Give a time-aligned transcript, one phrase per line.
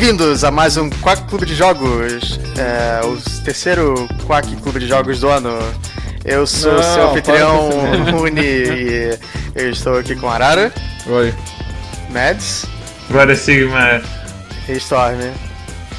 [0.00, 5.20] Bem-vindos a mais um Quack Clube de Jogos, é, o terceiro Quack Clube de Jogos
[5.20, 5.50] do ano.
[6.24, 7.68] Eu sou Não, seu anfitrião
[8.10, 9.18] Rune e
[9.54, 10.72] eu estou aqui com Arara,
[11.06, 11.34] Oi.
[12.08, 12.64] Mads
[13.10, 14.00] Agora Sigma.
[14.66, 15.20] e Storm.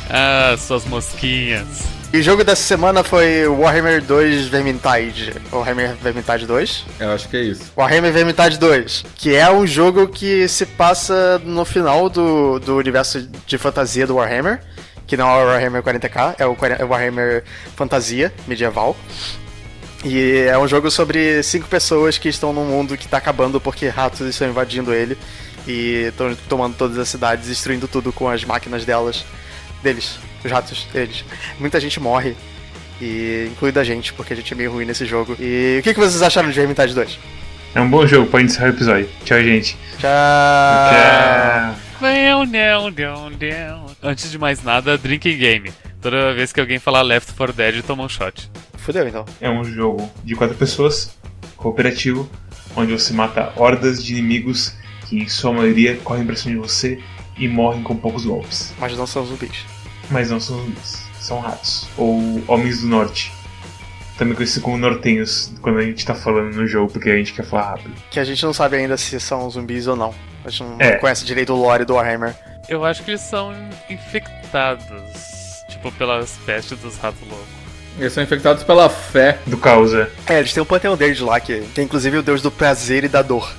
[0.10, 1.84] Ah, suas mosquinhas.
[2.14, 6.86] E o jogo dessa semana foi Warhammer 2 Vermintide, Warhammer Vermintide 2.
[7.00, 7.72] Eu acho que é isso.
[7.78, 13.26] Warhammer Vermintide 2, que é um jogo que se passa no final do, do universo
[13.48, 14.60] de fantasia do Warhammer,
[15.08, 17.46] que não é o Warhammer 40k, é o é o Warhammer
[17.78, 18.98] Fantasia medieval.
[20.04, 23.88] E é um jogo sobre cinco pessoas que estão num mundo que tá acabando porque
[23.88, 25.18] ratos estão invadindo ele
[25.66, 29.24] e estão tomando todas as cidades, destruindo tudo com as máquinas delas,
[29.82, 31.24] deles, os ratos deles.
[31.60, 32.36] Muita gente morre,
[33.02, 35.36] e incluindo a gente, porque a gente é meio ruim nesse jogo.
[35.40, 37.20] E o que, que vocês acharam de Vermintide 2?
[37.74, 39.10] É um bom jogo, pode encerrar o episódio.
[39.26, 39.78] Tchau, gente.
[39.98, 40.10] Tchau!
[40.92, 41.76] Tchau.
[42.02, 43.86] Não, não, não, não.
[44.04, 45.72] Antes de mais nada, drinking game.
[46.02, 48.50] Toda vez que alguém falar Left 4 Dead, toma um shot.
[48.76, 49.26] Fudeu então.
[49.40, 51.16] É um jogo de quatro pessoas,
[51.56, 52.30] cooperativo,
[52.76, 54.76] onde você mata hordas de inimigos
[55.08, 57.00] que, em sua maioria, correm pra cima de você
[57.38, 58.74] e morrem com poucos golpes.
[58.80, 59.64] Mas não são zumbis.
[60.12, 61.88] Mas não são zumbis, são ratos.
[61.98, 63.32] Ou homens do norte.
[64.18, 67.44] Também conhecido como nortenhos, quando a gente tá falando no jogo, porque a gente quer
[67.44, 67.96] falar rápido.
[68.12, 70.14] Que a gente não sabe ainda se são zumbis ou não.
[70.46, 70.92] A gente não É.
[70.98, 72.36] conhece direito o lore do Warhammer.
[72.70, 73.52] Eu acho que eles são
[73.90, 75.02] infectados.
[75.70, 77.48] Tipo, pelas pestes dos ratos loucos.
[77.98, 79.40] Eles são infectados pela fé.
[79.48, 80.10] Do caos, é.
[80.28, 83.08] É, eles têm um panteão deles lá, que tem inclusive o deus do prazer e
[83.08, 83.52] da dor.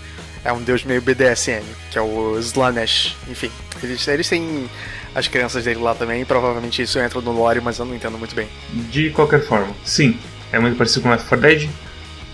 [0.44, 3.16] É um deus meio BDSM, que é o Slanesh.
[3.28, 3.50] Enfim,
[3.82, 4.68] eles, eles têm
[5.14, 8.34] as crianças dele lá também, provavelmente isso entra no lore, mas eu não entendo muito
[8.34, 8.48] bem.
[8.90, 10.16] De qualquer forma, sim,
[10.52, 11.70] é muito parecido com Left 4 Dead.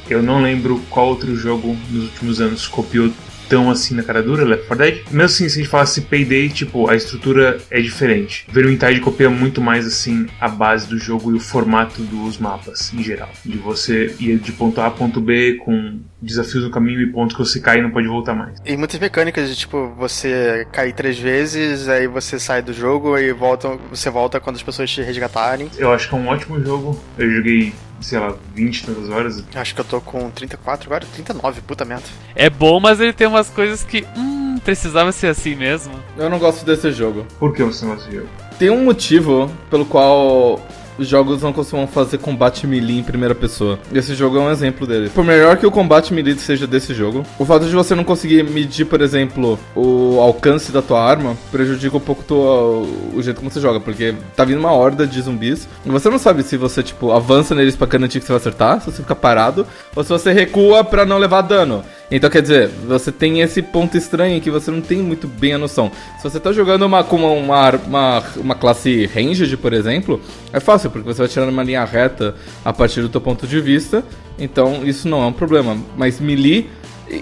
[0.08, 3.10] Eu não lembro qual outro jogo nos últimos anos copiou
[3.48, 5.04] tão assim na cara dura Left 4 Dead.
[5.10, 8.46] Mesmo assim, se a gente falasse Payday, tipo, a estrutura é diferente.
[8.50, 13.02] Vermintide copia muito mais assim a base do jogo e o formato dos mapas em
[13.02, 13.30] geral.
[13.44, 17.36] De você ir de ponto A a ponto B com desafios no caminho e pontos
[17.36, 18.58] que você cai e não pode voltar mais.
[18.64, 23.32] E muitas mecânicas de tipo, você cair três vezes, aí você sai do jogo e
[23.32, 25.70] volta, você volta quando as pessoas te resgatarem.
[25.76, 26.98] Eu acho que é um ótimo jogo.
[27.16, 29.44] Eu joguei, sei lá, 20 e tantas horas.
[29.54, 32.04] Acho que eu tô com 34 agora, 39, puta merda.
[32.34, 34.04] É bom, mas ele tem umas coisas que.
[34.16, 35.94] Hum, precisava ser assim mesmo.
[36.16, 37.26] Eu não gosto desse jogo.
[37.38, 38.28] Por que você não gosta de jogo?
[38.58, 40.60] Tem um motivo pelo qual
[40.98, 43.78] os jogos não costumam fazer combate melee em primeira pessoa.
[43.92, 45.10] Esse jogo é um exemplo dele.
[45.10, 48.42] Por melhor que o combate melee seja desse jogo, o fato de você não conseguir
[48.42, 53.50] medir, por exemplo, o alcance da tua arma prejudica um pouco tua, o jeito como
[53.50, 56.82] você joga, porque tá vindo uma horda de zumbis e você não sabe se você,
[56.82, 60.10] tipo, avança neles pra garantir que você vai acertar, se você fica parado, ou se
[60.10, 61.84] você recua pra não levar dano.
[62.10, 65.58] Então, quer dizer, você tem esse ponto estranho que você não tem muito bem a
[65.58, 65.92] noção.
[66.16, 70.18] Se você tá jogando uma, com uma, uma, uma classe ranged, por exemplo,
[70.50, 72.34] é fácil, porque você vai tirando uma linha reta
[72.64, 74.04] a partir do teu ponto de vista.
[74.38, 75.76] Então, isso não é um problema.
[75.96, 76.68] Mas melee,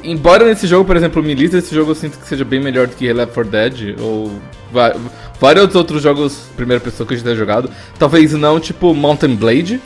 [0.04, 2.94] embora nesse jogo, por exemplo, melee, esse jogo eu sinto que seja bem melhor do
[2.94, 4.32] que Left 4 Dead, ou
[5.40, 7.70] vários outros jogos primeira pessoa que a gente tenha jogado.
[7.98, 9.80] Talvez não, tipo Mountain Blade,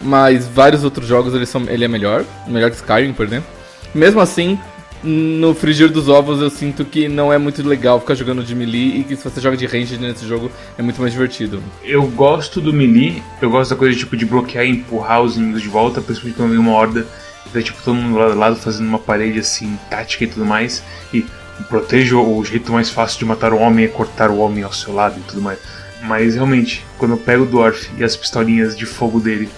[0.00, 3.48] mas vários outros jogos ele, são, ele é melhor, melhor que Skyrim, por exemplo.
[3.94, 4.58] Mesmo assim,
[5.04, 9.00] no frigir dos ovos eu sinto que não é muito legal ficar jogando de melee
[9.00, 11.62] e que se você joga de range nesse jogo é muito mais divertido.
[11.82, 15.62] Eu gosto do melee, eu gosto da coisa tipo de bloquear e empurrar os inimigos
[15.62, 17.06] de volta, principalmente quando vem uma horda,
[17.52, 20.82] daí tipo todo mundo a lado fazendo uma parede assim, tática e tudo mais,
[21.12, 21.24] e
[21.68, 24.94] proteja o jeito mais fácil de matar o homem é cortar o homem ao seu
[24.94, 25.58] lado e tudo mais.
[26.02, 29.48] Mas realmente, quando eu pego o Dwarf e as pistolinhas de fogo dele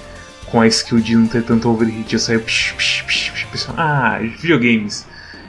[0.46, 3.80] com a skill de não ter tanto overhit, eu saio psh, psh, psh, psh, pensando,
[3.80, 5.06] ah, videogames.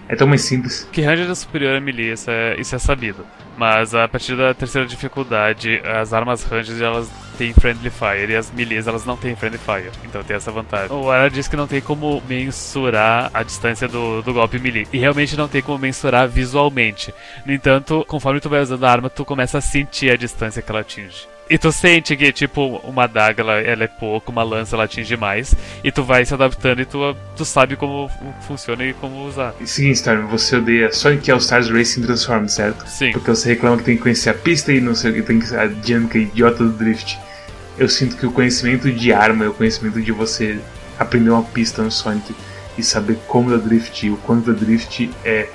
[0.09, 0.87] É tão mais simples.
[0.91, 3.25] Que Ranger é superior a melee, isso é, isso é sabido.
[3.57, 8.51] Mas a partir da terceira dificuldade, as armas Rangers elas têm Friendly Fire e as
[8.51, 9.91] melees elas não têm Friendly Fire.
[10.05, 10.95] Então tem essa vantagem.
[10.95, 14.87] O Ara disse que não tem como mensurar a distância do, do golpe melee.
[14.93, 17.13] E realmente não tem como mensurar visualmente.
[17.45, 20.71] No entanto, conforme tu vai usando a arma, tu começa a sentir a distância que
[20.71, 21.27] ela atinge.
[21.49, 25.15] E tu sente que, tipo, uma adaga ela, ela é pouco, uma lança ela atinge
[25.15, 25.55] mais.
[25.83, 28.09] E tu vai se adaptando e tu, tu sabe como
[28.41, 29.53] funciona e como usar.
[29.59, 32.87] E seguinte, Storm, você odeia Sonic All Stars Racing Transform, certo?
[32.87, 33.11] Sim.
[33.11, 35.39] Porque você reclama que tem que conhecer a pista e não sei o que, tem
[35.39, 37.17] que ser a dinâmica idiota do drift.
[37.77, 40.59] Eu sinto que o conhecimento de arma o conhecimento de você
[40.99, 42.35] aprender uma pista no Sonic
[42.77, 45.47] e saber como dar drift e o quanto da drift é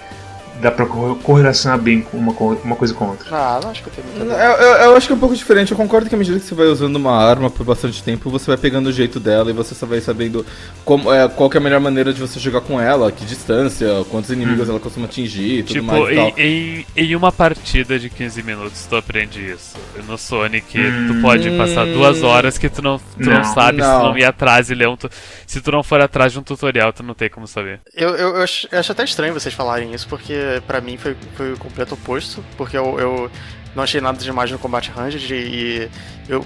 [0.63, 3.27] dá pra corre- correlacionar bem com uma, co- uma coisa com a outra.
[3.31, 5.35] Ah, não acho que eu tenho Eu, muita eu- eu acho que é um pouco
[5.35, 5.73] diferente.
[5.73, 8.47] Eu concordo que à medida que você vai usando uma arma por bastante tempo, você
[8.47, 10.47] vai pegando o jeito dela e você só vai sabendo
[10.85, 13.89] como, é, qual que é a melhor maneira de você jogar com ela, que distância,
[14.11, 16.29] quantos inimigos ela costuma atingir e tudo Tipo, mais e tal.
[16.29, 19.77] em, em, em uma partida de 15 minutos tu aprende isso.
[20.07, 20.79] No Sonic, tu
[21.15, 21.23] Hum.
[21.23, 23.45] pode passar duas horas que tu não, tu não, Não.
[23.45, 24.01] sabe se Não.
[24.01, 24.97] tu não ir atrás e ler um.
[24.97, 25.11] tu-
[25.47, 27.81] Se tu não for atrás de um tutorial, tu não tem como saber.
[27.95, 31.17] Eu, eu, eu acho, eu acho até estranho vocês falarem isso, porque pra mim foi,
[31.37, 33.31] foi o completo oposto, porque eu, eu
[33.75, 35.89] não achei nada demais no combate ranged e
[36.29, 36.45] eu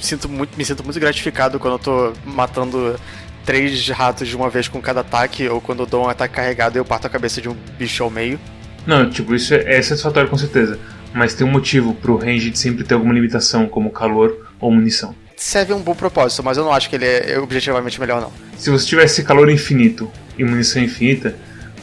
[0.00, 2.98] sinto muito, me sinto muito gratificado quando eu tô matando
[3.44, 6.76] três ratos de uma vez com cada ataque, ou quando eu dou um ataque carregado
[6.76, 8.38] e eu parto a cabeça de um bicho ao meio.
[8.86, 10.78] Não, tipo, isso é, é satisfatório com certeza.
[11.12, 15.14] Mas tem um motivo pro range de sempre ter alguma limitação, como calor ou munição.
[15.36, 18.32] Serve um bom propósito, mas eu não acho que ele é objetivamente melhor, não.
[18.56, 21.34] Se você tivesse calor infinito e munição infinita,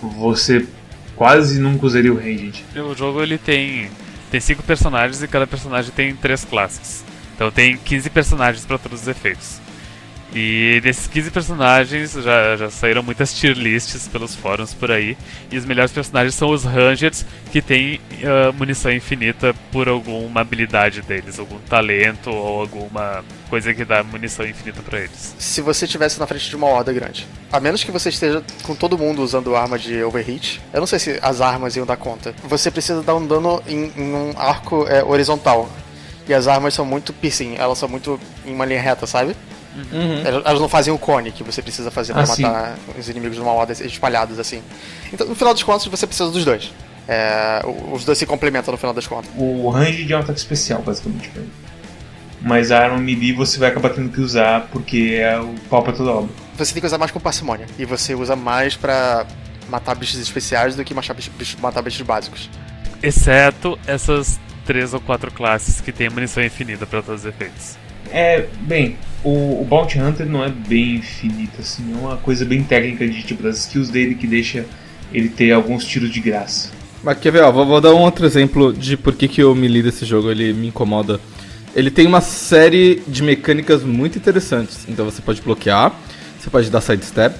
[0.02, 0.66] você
[1.18, 2.64] quase nunca usaria o ranged.
[2.76, 3.90] O jogo ele tem
[4.32, 7.04] tem cinco personagens e cada personagem tem três classes.
[7.36, 9.60] Então tem 15 personagens para todos os efeitos.
[10.34, 15.18] E desses 15 personagens já, já saíram muitas tier lists pelos fóruns por aí.
[15.52, 21.02] E os melhores personagens são os Rangers, que têm ah, munição infinita por alguma habilidade
[21.02, 25.36] deles, algum talento ou alguma coisa que dá munição infinita para eles.
[25.40, 28.76] Se você estivesse na frente de uma horda grande, a menos que você esteja com
[28.76, 32.36] todo mundo usando arma de overheat, eu não sei se as armas iam dar conta.
[32.44, 35.70] Você precisa dar um dano em, em um arco é, horizontal.
[36.28, 39.34] E as armas são muito piercing, elas são muito em uma linha reta, sabe?
[39.92, 40.22] Uhum.
[40.26, 42.42] Elas elas não fazem o cone que você precisa fazer pra Ah, sim.
[42.42, 44.62] matar os inimigos numa horda espalhados assim.
[45.14, 46.72] Então, no final dos contos, você precisa dos dois.
[47.08, 47.62] É,
[47.94, 49.30] os dois se complementam no final das contas.
[49.38, 51.32] O ranged é um ataque especial, basicamente.
[52.42, 55.94] Mas a arma melee você vai acabar tendo que usar porque é o pau pra
[55.94, 56.30] toda obra.
[56.58, 57.66] Você tem que usar mais com parcimônia.
[57.80, 59.26] E você usa mais pra
[59.70, 62.50] matar bichos especiais do que matar bichos, matar bichos básicos.
[63.02, 67.78] Exceto essas três ou quatro classes que têm munição infinita para todos os efeitos.
[68.12, 68.98] É, bem,
[69.28, 73.22] o, o Bounty Hunter não é bem infinito, assim, é uma coisa bem técnica de
[73.24, 74.66] tipo das skills dele que deixa
[75.14, 76.70] ele ter alguns tiros de graça.
[77.04, 79.54] Mas quer ver, ó, vou, vou dar um outro exemplo de por que, que o
[79.54, 81.20] melee desse jogo ele me incomoda.
[81.76, 84.86] Ele tem uma série de mecânicas muito interessantes.
[84.88, 85.94] Então você pode bloquear,
[86.40, 87.36] você pode dar sidestep,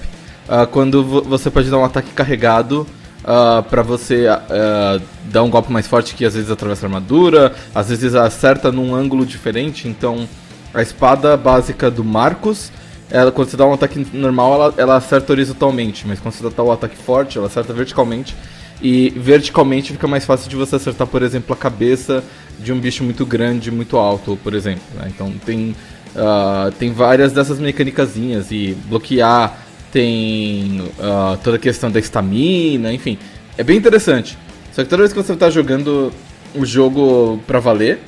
[0.48, 2.86] ah, quando vo- você pode dar um ataque carregado
[3.24, 7.54] ah, pra você ah, dar um golpe mais forte que às vezes atravessa a armadura,
[7.74, 9.88] às vezes acerta num ângulo diferente.
[9.88, 10.28] Então
[10.78, 12.70] a espada básica do Marcos,
[13.10, 16.62] ela, quando você dá um ataque normal, ela, ela acerta horizontalmente, mas quando você dá
[16.62, 18.34] o ataque forte, ela acerta verticalmente.
[18.80, 22.22] E verticalmente fica mais fácil de você acertar, por exemplo, a cabeça
[22.60, 24.82] de um bicho muito grande, muito alto, por exemplo.
[24.94, 25.10] né?
[25.12, 25.74] Então tem,
[26.14, 28.52] ah, tem várias dessas mecânicazinhas.
[28.52, 29.58] E bloquear
[29.90, 33.18] tem ah, toda a questão da estamina, enfim.
[33.56, 34.38] É bem interessante.
[34.72, 36.12] Só que toda vez que você está jogando
[36.54, 37.98] o jogo pra valer,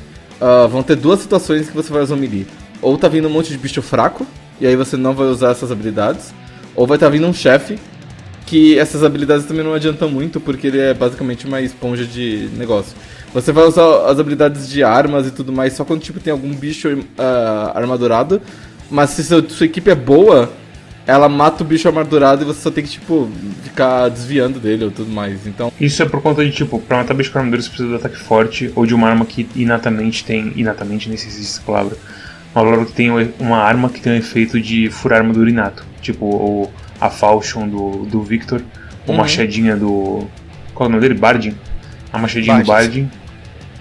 [0.40, 2.46] ah, vão ter duas situações que você vai usar o melee.
[2.82, 4.26] Ou tá vindo um monte de bicho fraco,
[4.60, 6.32] e aí você não vai usar essas habilidades.
[6.74, 7.78] Ou vai estar vindo um chefe
[8.46, 12.96] que essas habilidades também não adiantam muito, porque ele é basicamente uma esponja de negócio.
[13.32, 16.52] Você vai usar as habilidades de armas e tudo mais só quando tipo, tem algum
[16.52, 18.40] bicho ah, armadurado,
[18.90, 20.50] mas se seu- sua equipe é boa,
[21.06, 23.30] ela mata o bicho armadurado e você só tem que tipo,
[23.62, 25.46] ficar desviando dele ou tudo mais.
[25.46, 27.96] Então, Isso é por conta de, tipo, pra matar bicho com armadura você precisa do
[27.96, 30.52] ataque forte ou de uma arma que inatamente tem.
[30.56, 31.96] Inatamente, nem se existe essa palavra.
[32.54, 35.84] Uma palavra que tem uma arma que tem o efeito de furar armadura inato.
[36.02, 38.62] Tipo o, a Falchion do, do Victor,
[39.06, 39.20] ou Uhum.
[39.20, 40.26] machadinha do.
[40.74, 41.14] Qual é o nome dele?
[41.18, 41.54] Bardin.
[42.12, 43.08] A machadinha do Bardin.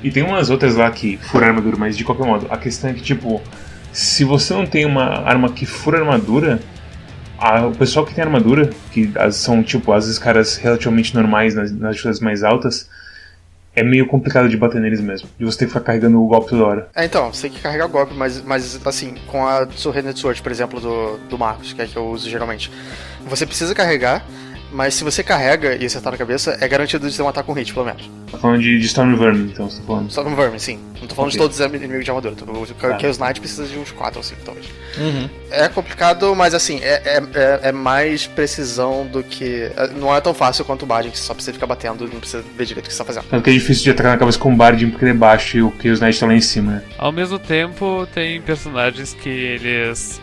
[0.04, 2.94] E tem umas outras lá que furam armadura, mas de qualquer modo, a questão é
[2.94, 3.42] que, tipo,
[3.92, 6.60] se você não tem uma arma que fura armadura,
[7.38, 11.54] a- o pessoal que tem armadura, que as- são, tipo, às vezes caras relativamente normais
[11.56, 12.90] nas, nas mais altas,
[13.80, 15.30] é meio complicado de bater neles mesmo.
[15.38, 16.90] De você ter que ficar carregando o golpe toda hora.
[16.96, 20.42] É, então, você tem que carregar o golpe, mas, mas assim, com a Surrended Sword,
[20.42, 22.72] por exemplo, do, do Marcos, que é que eu uso geralmente.
[23.26, 24.26] Você precisa carregar,
[24.72, 27.54] mas se você carrega e acertar na cabeça, é garantido de ter um ataque com
[27.54, 28.10] hit, pelo menos.
[28.32, 30.30] Tá falando de, de Storm Vermin, então, você tá falando.
[30.30, 30.80] No Vermin, sim.
[31.02, 31.32] Não tô falando Ok.
[31.32, 32.36] de todos os inimigos de armadura.
[32.36, 33.00] O Tá.
[33.00, 34.68] Chaos Knight precisa de uns 4 ou 5, talvez.
[35.50, 39.72] É complicado, mas assim, é, é, é- é mais precisão do que.
[39.76, 42.10] é- Não é tão fácil quanto o Bardin, que você só precisa ficar batendo e
[42.14, 43.26] não precisa ver direito o que você tá fazendo.
[43.30, 45.58] Tanto que é difícil de atacar na cabeça com o Bardin porque ele é baixo
[45.58, 46.84] e o Chaos Knight tá lá em cima, né?
[46.98, 50.22] Ao mesmo tempo, tem personagens que eles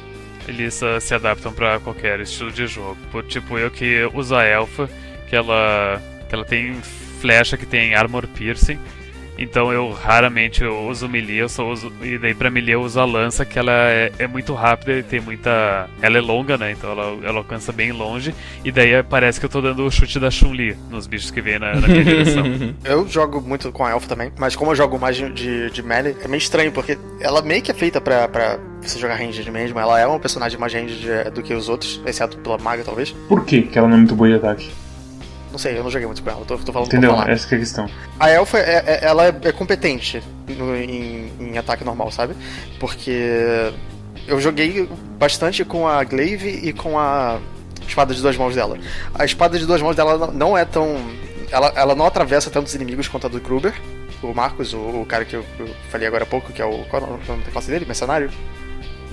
[0.50, 2.96] eles ah, se adaptam pra qualquer estilo de jogo.
[3.10, 4.88] Por, tipo, eu que uso a Elfa,
[5.28, 6.74] que ela que ela tem
[7.20, 8.78] flecha que tem armor piercing
[9.38, 11.92] Então eu raramente eu uso melee, eu só uso.
[12.02, 15.02] E daí pra melee eu uso a lança, que ela é, é muito rápida e
[15.02, 15.88] tem muita.
[16.00, 16.72] Ela é longa, né?
[16.72, 18.34] Então ela, ela alcança bem longe.
[18.64, 21.58] E daí parece que eu tô dando o chute da Chun-Li nos bichos que vem
[21.58, 22.44] na, na minha direção.
[22.84, 26.16] Eu jogo muito com a Elfa também, mas como eu jogo mais de, de, melee,
[26.22, 29.78] é meio estranho, porque ela meio que é feita pra, pra você jogar ranged mesmo.
[29.78, 33.12] Ela é um personagem mais ranged eh, do que os outros, exceto pela maga, talvez.
[33.28, 34.70] Por que que ela não é muito boa de ataque?
[35.56, 37.18] Não sei, eu não joguei muito com ela, tô, tô falando Entendeu?
[37.22, 37.88] Essa que é a questão.
[38.20, 42.34] A Elfa, é, é- ela é, é competente no- em, em ataque normal, sabe?
[42.78, 43.72] Porque
[44.28, 44.86] eu joguei
[45.18, 47.38] bastante com a Glaive e com a
[47.88, 48.76] espada de duas mãos dela.
[49.14, 50.94] A espada de duas mãos dela não- é tão...
[51.50, 53.72] Ela, ela não atravessa tantos inimigos quanto a do Kruber.
[54.22, 56.84] O Marcos, o, o cara que eu, eu falei agora há pouco, que é o...
[56.90, 57.86] Qual é o nome da classe dele?
[57.86, 58.28] Mercenário?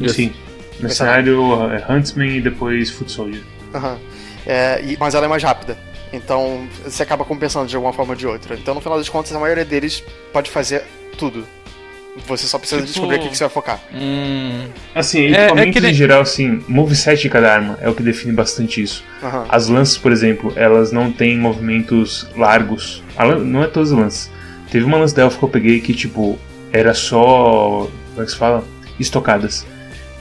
[0.09, 0.33] Sim.
[0.81, 3.41] Mercenário, é Huntsman e depois Foot Soldier.
[3.73, 3.97] Aham.
[4.45, 5.77] É, e- mas ela é mais rápida.
[6.13, 8.55] Então você acaba compensando de alguma forma ou de outra.
[8.55, 10.83] Então no final das contas a maioria deles pode fazer
[11.17, 11.45] tudo.
[12.27, 13.79] Você só precisa Tipo- descobrir o que, que você vai focar.
[13.91, 17.95] Hum, Assim, É- é equipamentos que em geral, assim, moveset de cada arma é o
[17.95, 19.03] que define bastante isso.
[19.23, 19.45] Aham.
[19.49, 23.01] As lanças, por exemplo, elas não têm movimentos largos.
[23.17, 24.31] Lan- não é todas as lanças.
[24.71, 26.37] Teve uma lança da Elf que eu peguei que, tipo,
[26.71, 27.89] era só.
[28.11, 28.63] Como é que se fala?
[28.99, 29.65] Estocadas.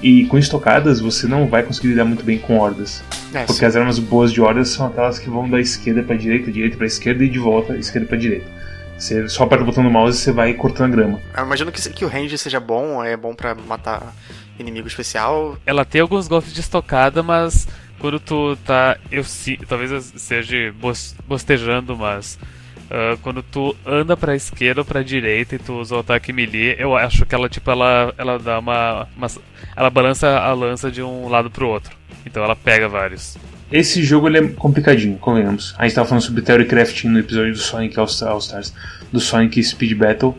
[0.03, 3.03] E com estocadas você não vai conseguir lidar muito bem com hordas.
[3.33, 3.65] É, Porque sim.
[3.67, 6.87] as armas boas de hordas são aquelas que vão da esquerda pra direita, direita pra
[6.87, 8.47] esquerda e de volta, esquerda pra direita.
[8.99, 11.21] Você só aperta o botão do mouse e você vai cortando a grama.
[11.37, 14.15] Eu imagino que, que o range seja bom, é bom pra matar
[14.59, 15.57] inimigo especial.
[15.65, 17.67] Ela tem alguns golpes de estocada, mas
[17.99, 18.97] quando tu tá.
[19.11, 22.39] Eu si, talvez eu esteja bos- bostejando, mas.
[22.95, 26.77] Ah, quando tu anda pra esquerda ou pra direita e tu usa o ataque melee,
[26.79, 29.29] eu acho que ela, tipo, ela, ela dá uma, uma-
[29.75, 31.91] Ela balança a lança de um lado pro outro.
[32.27, 33.37] Então ela pega vários.
[33.73, 35.75] Esse jogo ele é complicadinho, convenhamos.
[35.79, 38.75] A gente tava falando sobre Theory Crafting no episódio do Sonic All Stars,
[39.11, 40.37] do Sonic Speed Battle.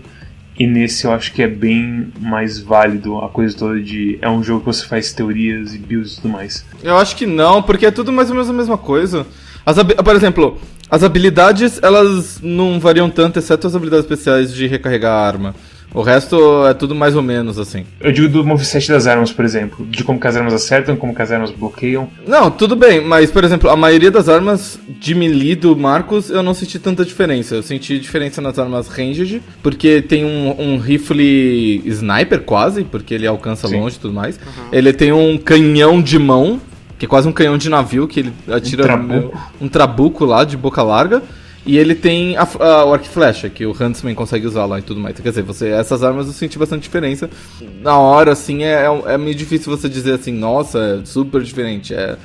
[0.58, 4.20] E nesse eu acho que é bem mais válido a coisa toda de.
[4.22, 6.64] É um jogo que você faz teorias e builds e tudo mais.
[6.84, 9.26] eu acho que não, porque é tudo mais ou menos a mesma coisa.
[9.66, 10.62] As por exemplo,
[10.94, 15.56] as habilidades, elas não variam tanto, exceto as habilidades especiais de recarregar a arma.
[15.92, 17.84] O resto é tudo mais ou menos assim.
[18.00, 19.84] Eu digo do moveset das armas, por exemplo.
[19.88, 22.08] De como que as armas acertam, como que as armas bloqueiam.
[22.28, 26.44] Não, tudo bem, mas por exemplo, a maioria das armas de melee do Marcos eu
[26.44, 27.56] não senti tanta diferença.
[27.56, 33.26] Eu senti diferença nas armas ranged, porque tem um, um rifle sniper quase, porque ele
[33.26, 33.80] alcança Sim.
[33.80, 34.40] longe e tudo mais.
[34.72, 36.62] Ele tem um canhão de mão,
[36.98, 39.38] que é quase um canhão de navio, que ele atira trabuco.
[39.60, 41.22] um trabuco lá de boca larga.
[41.66, 44.80] E ele tem a, a, o arco e flecha, que o Huntsman consegue usar lá
[44.80, 45.18] e tudo mais.
[45.18, 47.30] Quer dizer, você, essas armas eu senti bastante diferença.
[47.82, 51.94] Na hora, assim, é, é, é meio difícil você dizer assim, nossa, é super diferente.
[51.94, 52.18] É,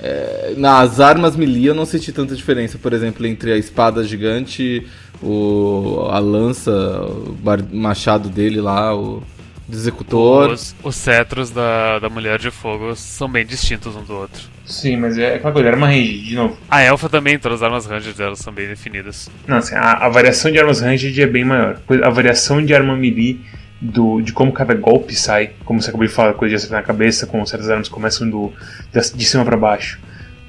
[0.00, 4.86] é, nas armas melee eu não senti tanta diferença, por exemplo, entre a espada gigante,
[5.22, 9.22] o, a lança, o machado dele lá, o
[9.68, 10.50] do executor.
[10.50, 14.42] Os, os cetros da, da Mulher de Fogo são bem distintos um do outro.
[14.64, 16.56] Sim, mas é aquela coisa, arma range, de novo.
[16.70, 19.30] A Elfa também, todas as armas ranged delas são bem definidas.
[19.46, 21.80] Não, assim, a, a variação de armas ranged é bem maior.
[22.02, 23.40] A variação de arma melee,
[23.80, 26.86] do, de como cada golpe sai, como você acabou de falar, coisa de acertar na
[26.86, 28.52] cabeça, como certas armas começam do,
[28.92, 29.98] de, de cima pra baixo.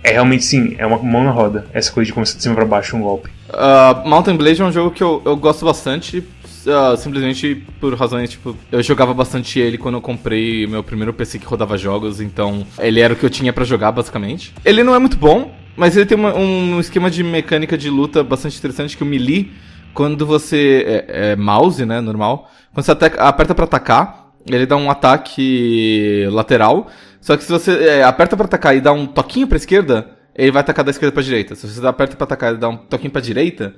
[0.01, 2.65] É realmente sim, é uma mão na roda, essa coisa de começar de cima pra
[2.65, 3.29] baixo um golpe.
[3.49, 6.23] Uh, Mountain Blade é um jogo que eu, eu gosto bastante,
[6.67, 11.39] uh, simplesmente por razões, tipo, eu jogava bastante ele quando eu comprei meu primeiro PC
[11.39, 14.53] que rodava jogos, então ele era o que eu tinha pra jogar, basicamente.
[14.65, 18.23] Ele não é muito bom, mas ele tem uma- um esquema de mecânica de luta
[18.23, 19.51] bastante interessante, que o melee,
[19.93, 20.83] quando você...
[21.07, 26.25] é, é mouse, né, normal, quando você ataca- aperta pra atacar, ele dá um ataque
[26.31, 26.87] lateral,
[27.21, 30.51] só que se você é, aperta pra atacar e dá um toquinho pra esquerda, ele
[30.51, 31.53] vai atacar da esquerda pra direita.
[31.55, 33.73] Se você aperta pra atacar e dá um toquinho pra direita,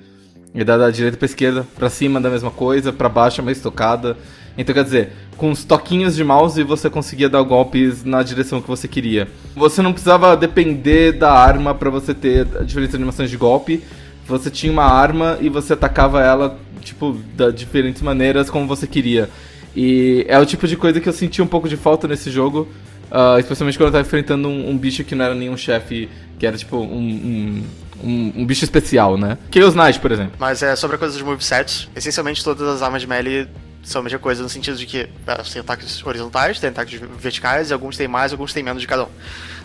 [0.53, 3.51] ele dá da direita pra esquerda, pra cima da mesma coisa, pra baixo é uma
[3.51, 4.17] estocada.
[4.58, 8.67] Então quer dizer, com os toquinhos de mouse você conseguia dar golpes na direção que
[8.67, 9.27] você queria.
[9.55, 13.81] Você não precisava depender da arma pra você ter diferentes animações de golpe.
[14.27, 19.29] Você tinha uma arma e você atacava ela, tipo, de diferentes maneiras como você queria.
[19.75, 22.67] E é o tipo de coisa que eu senti um pouco de falta nesse jogo.
[23.10, 26.46] ah, especialmente quando eu tava enfrentando um, um bicho que não era nenhum chefe, que
[26.46, 27.63] era tipo um, um,
[28.03, 29.38] um, um bicho especial, né?
[29.53, 30.34] Chaos Knight, por exemplo.
[30.39, 31.89] Mas é sobre a coisa dos movesets.
[31.96, 33.48] Essencialmente todas as armas de melee
[33.84, 37.70] são a mesma coisa no sentido de que elas têm ataques horizontais, têm ataques verticais,
[37.70, 39.10] e alguns têm mais, alguns têm menos de cada um.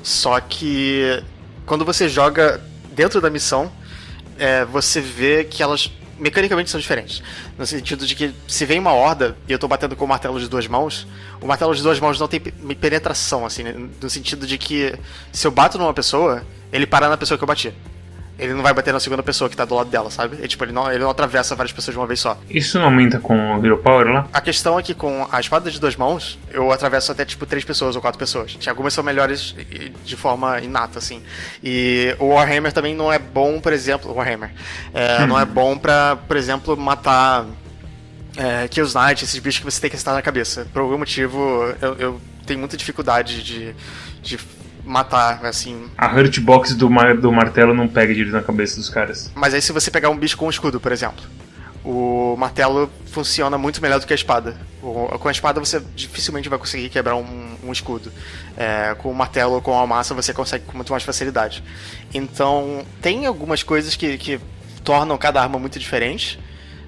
[0.02, 1.22] Só que
[1.66, 2.60] quando você joga
[2.92, 3.70] dentro da missão,
[4.38, 7.22] é, você vê que elas mecanicamente são diferentes.
[7.58, 10.40] No sentido de que se vem uma horda e eu tô batendo com o martelo
[10.40, 11.06] de duas mãos,
[11.42, 13.64] o martelo de duas mãos não tem pe- penetração, assim,
[14.00, 14.94] no sentido de que
[15.30, 17.74] se eu bato numa pessoa, ele para na pessoa que eu bati.
[18.38, 20.36] Ele não vai bater na segunda pessoa que tá do lado dela, sabe?
[20.42, 22.38] E, tipo, ele não, ele não atravessa várias pessoas de uma vez só.
[22.50, 24.28] Isso não aumenta com o Hero Power lá?
[24.30, 27.64] A questão é que com a espada de duas mãos, eu atravesso até tipo três
[27.64, 28.58] pessoas ou quatro pessoas.
[28.66, 29.54] Algumas são melhores
[30.04, 31.22] de forma inata, assim.
[31.64, 34.10] E o Warhammer também não é bom, por exemplo.
[34.10, 34.50] O Warhammer.
[34.92, 37.46] é, Não é bom pra, por exemplo, matar.
[38.36, 40.66] É, Kills Knight, esses bichos que você tem que estar na cabeça.
[40.70, 43.74] Por algum motivo, eu, eu tenho muita dificuldade de,
[44.22, 44.38] de
[44.86, 45.90] matar, assim.
[45.98, 49.30] A Hurt Box do, mar, do martelo não pega direito na cabeça dos caras.
[49.34, 51.22] Mas aí se você pegar um bicho com um escudo, por exemplo,
[51.84, 54.56] o martelo funciona muito melhor do que a espada.
[54.80, 58.12] Com a espada você dificilmente vai conseguir quebrar um, um escudo.
[58.56, 61.62] É, com o martelo ou com a massa você consegue com muito mais facilidade.
[62.14, 64.40] Então tem algumas coisas que, que
[64.84, 66.38] tornam cada arma muito diferente.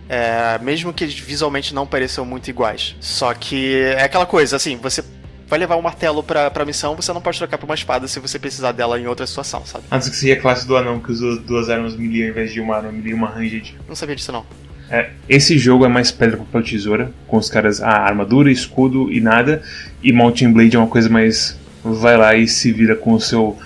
[0.09, 2.97] é, mesmo que visualmente não pareçam muito iguais.
[3.01, 5.05] Só que é aquela coisa, assim, você
[5.49, 8.21] vai levar um martelo pra, pra missão, você não pode trocar por uma espada se
[8.21, 9.85] você precisar dela em outra situação, sabe?
[9.91, 12.61] Antes que seria a classe do anão que usa duas armas melee ao invés de
[12.61, 13.75] uma arma melee e uma ranged.
[13.89, 14.45] Não sabia disso não.
[14.91, 19.21] É, esse jogo é mais pedra, papel, tesoura, com os caras, ah, armadura, escudo e
[19.21, 19.63] nada,
[20.03, 21.59] e Mountain Blade é uma coisa mais.
[21.85, 23.57] Vai lá e se vira com o seu.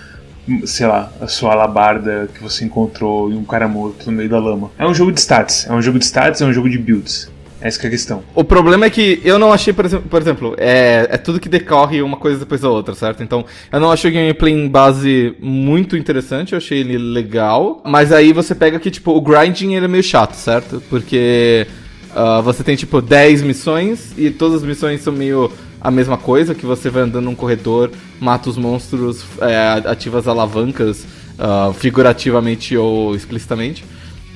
[0.65, 4.41] Sei lá, a sua alabarda que você encontrou e um cara morto no meio da
[4.41, 4.73] lama.
[4.77, 7.31] É um jogo de stats, é um jogo de stats, é um jogo de builds.
[7.62, 8.25] Essa que é a questão.
[8.35, 11.49] O problema é que eu não achei, por exemplo, por exemplo é, é tudo que
[11.49, 13.23] decorre uma coisa depois da outra, certo?
[13.23, 17.81] Então, eu não achei o gameplay em base muito interessante, eu achei ele legal.
[17.85, 20.83] Mas aí você pega que, tipo, o grinding ele é meio chato, certo?
[20.90, 21.66] Porque
[22.14, 25.50] ah, você tem, tipo, 10 missões e todas as missões são meio
[25.81, 27.90] a mesma coisa, que você vai andando num corredor,
[28.21, 31.07] mata os monstros, é, ativa as alavancas,
[31.38, 33.85] ah, figurativamente ou explicitamente,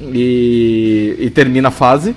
[0.01, 2.15] e, e termina a fase.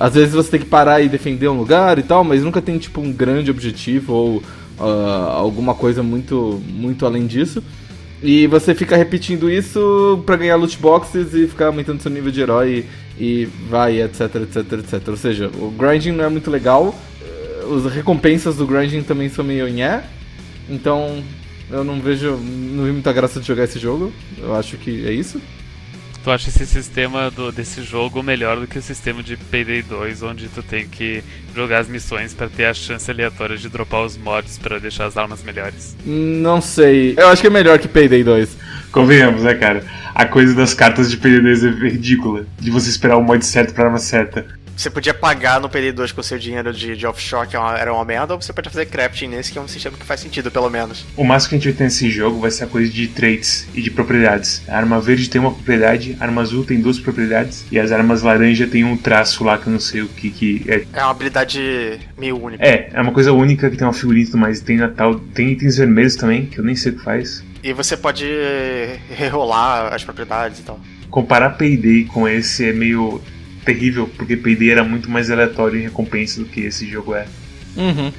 [0.00, 2.78] Às vezes você tem que parar e defender um lugar e tal, mas nunca tem
[2.78, 4.42] tipo um grande objetivo ou
[4.78, 7.62] ah, alguma coisa muito muito além disso.
[8.22, 12.40] E você fica repetindo isso pra ganhar loot boxes e ficar aumentando seu nível de
[12.40, 12.86] herói
[13.18, 15.08] e vai, etc, etc, etc.
[15.08, 16.94] Ou seja, o grinding não é muito legal.
[17.22, 20.02] eh, As recompensas do grinding também são meio nhé.
[20.68, 21.22] Então,
[21.70, 24.12] eu não vejo, não vi muita graça de jogar esse jogo.
[24.38, 25.40] Eu acho que é isso.
[26.22, 30.22] Tu acha esse sistema do, desse jogo melhor do que o sistema de Payday 2,
[30.22, 31.24] onde tu tem que
[31.56, 35.16] jogar as missões pra ter a chance aleatória de dropar os mods pra deixar as
[35.16, 35.96] armas melhores?
[36.04, 37.14] Não sei.
[37.16, 38.56] Eu acho que é melhor que Payday 2.
[38.92, 39.82] Convenhamos, né, cara?
[40.14, 42.44] A coisa das cartas de PDDs é ridícula.
[42.58, 44.46] De você esperar o mod certo pra arma certa.
[44.76, 47.92] Você podia pagar no PD2 com o seu dinheiro de, de offshore, que é era
[47.92, 50.50] uma merda, ou você pode fazer crafting nesse, que é um sistema que faz sentido,
[50.50, 51.04] pelo menos.
[51.16, 53.68] O máximo que a gente vai ter nesse jogo vai ser a coisa de traits
[53.74, 54.62] e de propriedades.
[54.68, 58.22] A arma verde tem uma propriedade, a arma azul tem duas propriedades, e as armas
[58.22, 60.84] laranja tem um traço lá que eu não sei o que, que é.
[60.92, 62.64] É uma habilidade meio única.
[62.64, 64.60] É, é uma coisa única que tem uma figurinha e tudo mais.
[64.60, 67.44] Tem Natal, tem itens vermelhos também, que eu nem sei o que faz.
[67.62, 68.26] E você pode
[69.10, 70.80] rerolar as propriedades e tal.
[71.10, 73.20] Comparar Payday com esse é meio
[73.64, 77.26] terrível, porque Payday era muito mais aleatório em recompensa do que esse jogo é.
[77.76, 78.12] Uhum.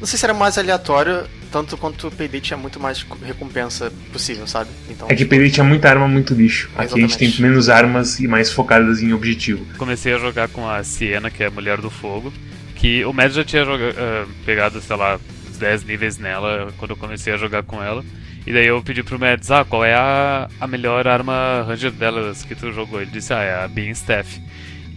[0.00, 4.46] Não sei se era mais aleatório, tanto quanto o PD tinha muito mais recompensa possível,
[4.46, 4.70] sabe?
[4.88, 6.70] Então, É que Payday tinha muita arma muito lixo.
[6.76, 9.66] Aqui a gente tem menos armas e mais focadas em objetivo.
[9.76, 12.32] Comecei a jogar com a Siena, que é a Mulher do Fogo,
[12.76, 15.18] que o Mads já tinha joga- ah, pegado, sei lá,
[15.50, 18.04] uns 10 níveis nela quando eu comecei a jogar com ela.
[18.46, 22.44] E daí eu pedi pro Mads, ah, qual é a, a melhor arma ranger delas
[22.44, 23.02] que tu jogou?
[23.02, 24.40] Ele disse, ah, é a Beam Staff.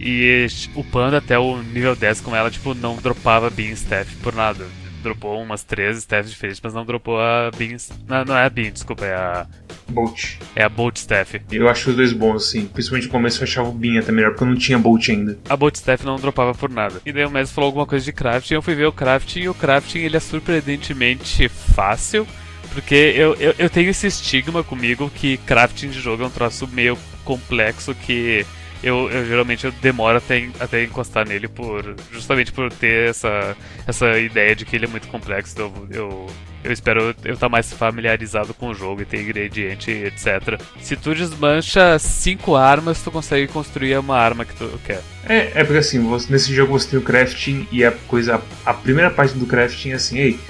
[0.02, 4.66] E upando até o nível 10 com ela, tipo, não dropava Beam Staff por nada.
[5.00, 7.76] Dropou umas três staffs diferentes, mas não dropou a Beam...
[8.06, 9.46] Não, não é a Beam, desculpa, é a...
[9.88, 10.36] Bolt.
[10.54, 11.40] É a Bolt Staff.
[11.50, 12.66] Eu acho os dois bons, assim.
[12.66, 15.38] Principalmente no começo eu achava o Bin até melhor, porque eu não tinha Bolt ainda.
[15.48, 17.00] a Bolt Staff não dropava por nada.
[17.04, 19.48] E daí o Messi falou alguma coisa de crafting, eu fui ver o crafting e
[19.48, 22.26] o crafting ele é surpreendentemente fácil,
[22.72, 26.66] porque eu, eu, eu tenho esse estigma comigo que crafting de jogo é um troço
[26.68, 28.46] meio complexo que
[28.82, 34.18] eu, eu geralmente eu demoro até, até encostar nele por justamente por ter essa, essa
[34.18, 35.52] ideia de que ele é muito complexo.
[35.54, 36.26] Então eu,
[36.64, 40.60] eu espero eu estar mais familiarizado com o jogo e ter ingrediente, etc.
[40.80, 45.00] Se tu desmancha cinco armas, tu consegue construir uma arma que tu quer.
[45.28, 48.40] É, é porque assim, você- nesse jogo você tem o crafting e a coisa.
[48.66, 50.40] A primeira parte do crafting é assim, ei,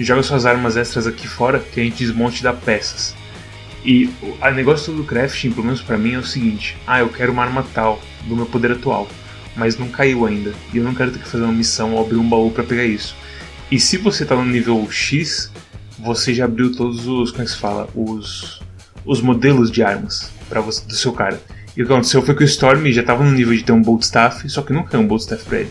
[0.00, 3.14] joga suas armas extras aqui fora que a gente desmonte e dá peças.
[3.84, 7.32] E o negócio do crafting, pelo menos pra mim, é o seguinte: ah, eu quero
[7.32, 9.08] uma arma tal do meu poder atual,
[9.56, 10.52] mas não caiu ainda.
[10.72, 12.84] E eu não quero ter que fazer uma missão ou abrir um baú pra pegar
[12.84, 13.16] isso.
[13.70, 15.50] E se você tá no nível X,
[15.98, 17.30] você já abriu todos os.
[17.30, 17.88] Como é que se fala?
[17.94, 18.60] Os.
[19.04, 21.40] Os modelos de armas para você do seu cara.
[21.76, 23.82] E o que aconteceu foi que o Storm já tava no nível de ter um
[23.82, 25.70] Bolt Staff, só que não caiu um Bolt Staff pra ele.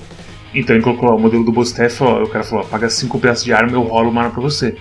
[0.54, 2.90] Então ele colocou lá o modelo do Bolt Staff, ó, o cara falou, ó, paga
[2.90, 4.76] 5 pedaços de arma, eu rolo uma arma pra você.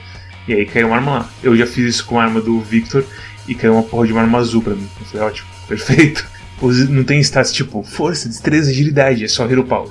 [0.51, 1.31] E aí caiu uma arma lá.
[1.43, 3.05] Eu já fiz isso com a arma do Victor
[3.47, 4.89] e caiu uma porra de uma arma azul pra mim.
[4.99, 6.27] Eu falei, ótimo, perfeito.
[6.91, 9.91] Não tem status tipo força, destreza, agilidade, é só Hero Power.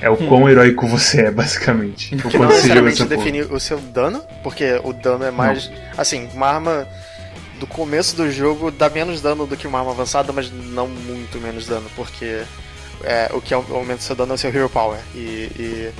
[0.00, 2.14] É o quão heróico você é, basicamente.
[2.14, 5.70] O Que não necessariamente define o seu dano, porque o dano é mais.
[5.96, 6.86] Assim, uma arma
[7.60, 11.38] do começo do jogo dá menos dano do que uma arma avançada, mas não muito
[11.40, 12.42] menos dano, porque
[13.04, 14.98] é, o que au- aumenta o seu dano é o seu Hero Power.
[15.14, 15.18] E,
[15.58, 15.90] e,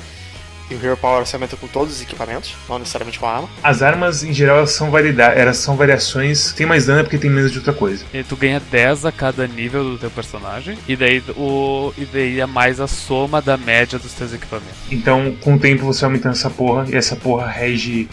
[0.71, 3.49] e o Hero Power se aumenta com todos os equipamentos, não necessariamente com a arma.
[3.63, 6.53] As armas, em geral, elas são, elas são variações.
[6.53, 8.05] Tem mais dano é porque tem menos de outra coisa.
[8.13, 10.79] E tu ganha 10 a cada nível do teu personagem.
[10.89, 14.77] E daí, o, e daí é mais a soma da média dos teus equipamentos.
[14.91, 18.09] Então, com o tempo, você vai aumentando essa porra, e essa porra rege.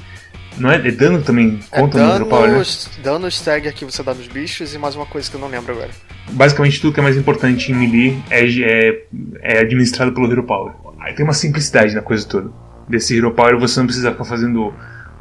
[0.57, 1.59] Não é, é dano também?
[1.71, 2.63] É Conta no Hero dano, Power, né?
[3.01, 5.73] dano stagger que você dá nos bichos e mais uma coisa que eu não lembro
[5.73, 5.89] agora.
[6.29, 9.01] Basicamente, tudo que é mais importante em melee é, é,
[9.41, 10.73] é administrado pelo Hero Power.
[11.03, 12.49] Aí tem uma simplicidade na coisa toda.
[12.87, 14.73] Desse Hero Power, você não precisa ficar fazendo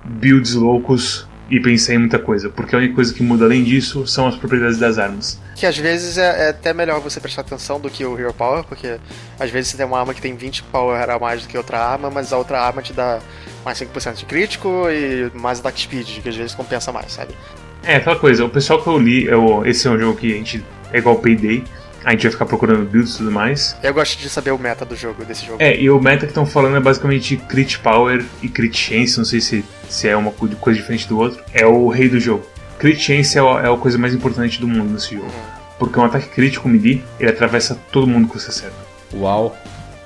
[0.04, 4.06] builds loucos e pensar em muita coisa, porque a única coisa que muda além disso
[4.06, 5.38] são as propriedades das armas.
[5.56, 8.64] Que às vezes é, é até melhor você prestar atenção do que o Hero Power,
[8.64, 8.98] porque
[9.38, 11.78] às vezes você tem uma arma que tem 20 Power a mais do que outra
[11.78, 13.18] arma, mas a outra arma te dá
[13.64, 17.34] mais 5% de crítico e mais attack speed, que às vezes compensa mais, sabe?
[17.82, 20.36] É, aquela coisa, o pessoal que eu li, eu, esse é um jogo que a
[20.36, 21.64] gente é igual Payday,
[22.04, 23.76] a gente vai ficar procurando builds e tudo mais.
[23.82, 25.58] Eu gosto de saber o meta do jogo, desse jogo.
[25.62, 29.24] É, e o meta que estão falando é basicamente Crit Power e Crit Chance, não
[29.24, 31.42] sei se, se é uma co- coisa diferente do outro.
[31.52, 32.44] É o rei do jogo.
[32.78, 35.30] Crit Chance é, a- é a coisa mais importante do mundo nesse jogo.
[35.78, 38.76] Porque um ataque crítico melee, ele atravessa todo mundo que você acerta.
[39.14, 39.56] Uau.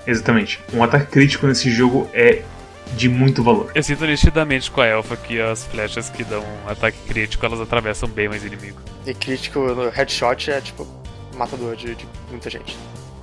[0.07, 0.61] Exatamente.
[0.73, 2.43] Um ataque crítico nesse jogo é
[2.97, 3.71] de muito valor.
[3.75, 7.61] Eu sinto nitidamente com a Elfa que as flechas que dão um ataque crítico elas
[7.61, 8.79] atravessam bem mais inimigo.
[9.05, 10.87] E crítico no headshot é tipo
[11.37, 12.77] matador de, de muita gente.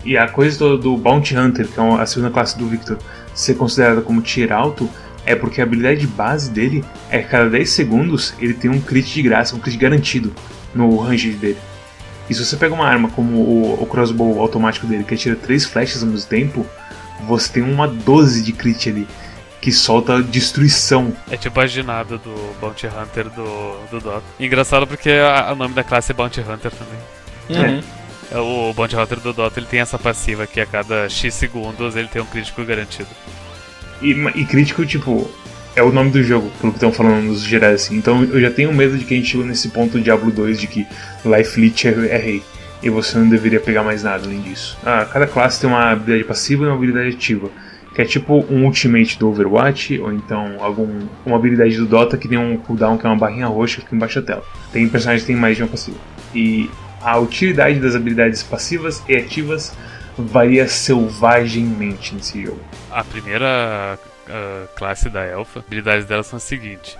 [0.06, 2.98] E a coisa do, do Bounty Hunter, que é a segunda classe do Victor,
[3.34, 4.90] ser considerada como tier alto,
[5.26, 8.82] é porque a habilidade base dele é que a cada 10 segundos ele tem um
[8.82, 10.34] crit de graça, um crit garantido
[10.76, 11.58] no range dele.
[12.30, 15.66] E se você pega uma arma como o, o crossbow automático dele, que atira 3
[15.66, 16.66] flechas ao mesmo tempo,
[17.26, 19.08] você tem uma 12 de crit ali,
[19.62, 21.14] que solta destruição.
[21.32, 24.24] É tipo a ginada do Bounty Hunter do, do Dota.
[24.40, 25.10] Engraçado porque
[25.52, 27.00] o nome da classe é Bounty Hunter também.
[27.50, 27.80] Uhum.
[27.80, 27.84] É,
[28.32, 32.08] O Bounty Hunter do Dota ele tem essa passiva que a cada X segundos ele
[32.08, 33.10] tem um crítico garantido.
[34.02, 35.30] E, e crítico, tipo,
[35.76, 37.96] é o nome do jogo, pelo que estão falando nos gerais, assim.
[37.96, 40.60] Então eu já tenho medo de que a gente chegou nesse ponto do Diablo 2
[40.60, 40.88] de que
[41.26, 42.44] Life Leech é, é rei.
[42.82, 44.78] E você não deveria pegar mais nada além disso.
[44.86, 47.50] Ah, cada classe tem uma habilidade passiva e uma habilidade ativa.
[47.96, 52.28] Que é tipo um ultimate do Overwatch, ou então algum, uma habilidade do Dota que
[52.28, 54.44] tem um cooldown que é uma barrinha roxa que fica embaixo da tela.
[54.72, 55.98] Tem personagens que tem mais de uma passiva.
[56.36, 56.70] E
[57.04, 59.74] a utilidade das habilidades passivas e ativas
[60.18, 62.60] varia selvagemmente nesse jogo.
[62.92, 63.98] A primeira
[64.30, 66.98] ah, classe da Elfa, as habilidades dela são as seguintes.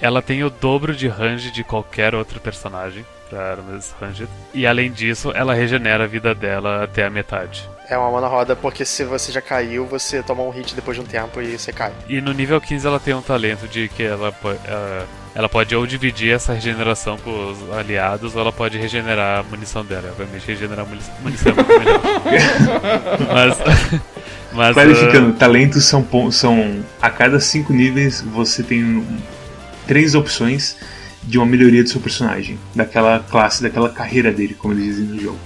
[0.00, 4.28] Ela tem o dobro de range de qualquer outro personagem para armas ranged.
[4.52, 7.68] E além disso, ela regenera a vida dela até a metade.
[7.88, 11.02] É uma mana roda porque se você já caiu, você toma um hit depois de
[11.02, 11.92] um tempo e você cai.
[12.08, 15.86] E no nível 15 ela tem um talento de que ela, ela, ela pode ou
[15.86, 20.08] dividir essa regeneração com os aliados, ou ela pode regenerar a munição dela.
[20.10, 22.00] Obviamente regenerar a muni- munição é muito melhor.
[23.32, 24.00] mas.
[24.52, 26.84] mas Clarificando, talentos são, são.
[27.00, 29.06] A cada cinco níveis você tem
[29.86, 30.76] três opções
[31.22, 35.20] de uma melhoria do seu personagem, daquela classe, daquela carreira dele, como eles dizem no
[35.20, 35.38] jogo.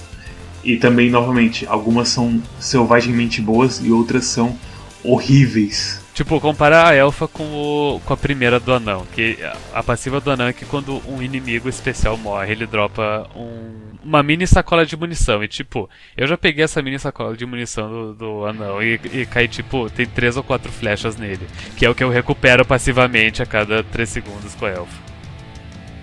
[0.64, 4.59] E também, novamente, algumas são selvagemmente boas e outras são
[5.05, 6.01] horríveis.
[6.16, 9.07] Tipo, comparar a elfa com, o- com a primeira do anão.
[9.14, 9.37] Que
[9.74, 14.22] a- passiva do anão é que quando um inimigo especial morre, ele dropa um- uma
[14.22, 15.44] mini sacola de munição.
[15.44, 19.26] E tipo, eu já peguei essa mini sacola de munição do, do anão e, e
[19.26, 21.46] caí, tipo, tem três ou quatro flechas nele.
[21.76, 25.02] Que é o que eu recupero passivamente a cada 3 segundos com a elfa.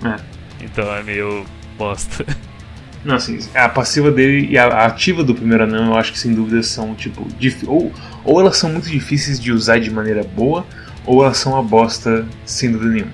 [0.06, 0.15] É.
[0.63, 1.43] Então é meio
[1.76, 2.23] bosta.
[3.04, 6.19] Não, assim, a passiva dele e a, a ativa do primeiro anão, eu acho que
[6.19, 7.91] sem dúvida são, tipo, dif- ou,
[8.23, 10.65] ou elas são muito difíceis de usar de maneira boa,
[11.05, 13.12] ou elas são uma bosta sem dúvida nenhuma.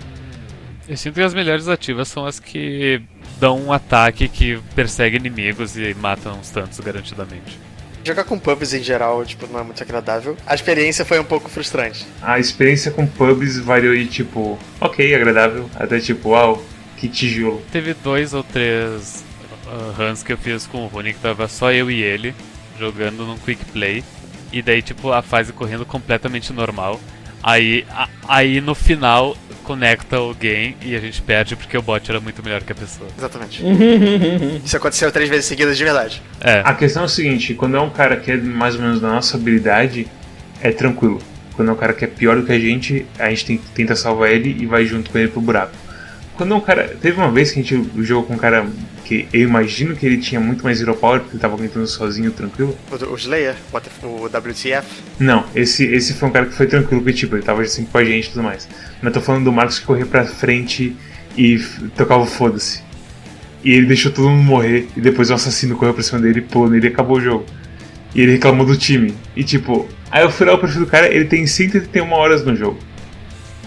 [0.87, 3.01] Eu sinto que as melhores ativas são as que
[3.39, 7.59] dão um ataque que persegue inimigos e matam uns tantos garantidamente.
[8.03, 10.35] Jogar com pubs em geral, tipo, não é muito agradável.
[10.47, 12.07] A experiência foi um pouco frustrante.
[12.21, 16.63] A experiência com pubs variou de tipo, ok, agradável, até tipo, uau,
[16.97, 17.61] que tijolo.
[17.71, 19.23] Teve dois ou três
[19.67, 22.33] uh, runs que eu fiz com o Rune que tava só eu e ele
[22.79, 24.03] jogando num quick play.
[24.51, 26.99] E daí, tipo, a fase correndo completamente normal.
[27.41, 32.09] Aí, a- aí no final conecta o game e a gente perde porque o bot
[32.09, 33.07] era muito melhor que a pessoa.
[33.17, 33.63] Exatamente.
[34.65, 36.21] Isso aconteceu três vezes seguidas de verdade.
[36.41, 38.99] É, A questão é o seguinte, quando é um cara que é mais ou menos
[38.99, 40.07] da nossa habilidade,
[40.61, 41.21] é tranquilo.
[41.53, 43.95] Quando é um cara que é pior do que a gente, a gente tem, tenta
[43.95, 45.73] salvar ele e vai junto com ele pro buraco.
[46.35, 46.95] quando um cara.
[47.01, 48.65] Teve uma vez que a gente jogou com um cara
[49.09, 52.29] que eu imagino que ele tinha muito mais Hero Power, porque ele tava aguentando sozinho,
[52.31, 52.77] tranquilo.
[52.91, 53.55] O, o Slayer,
[54.03, 54.85] o WTF.
[55.17, 57.97] Não, esse, esse foi um cara que foi tranquilo, porque tipo, ele tava assim com
[57.97, 58.69] a gente e tudo mais.
[59.01, 60.95] Mas tô falando do Marcos que corria pra frente
[61.35, 61.57] e
[61.97, 62.83] tocava foda-se.
[63.63, 66.69] E ele deixou todo mundo morrer, e depois o assassino correu pra cima dele, pulou
[66.69, 67.45] nele e acabou o jogo.
[68.13, 69.15] E ele reclamou do time.
[69.35, 72.55] E tipo, aí eu fui lá o perfil do cara, ele tem 131 horas no
[72.55, 72.77] jogo.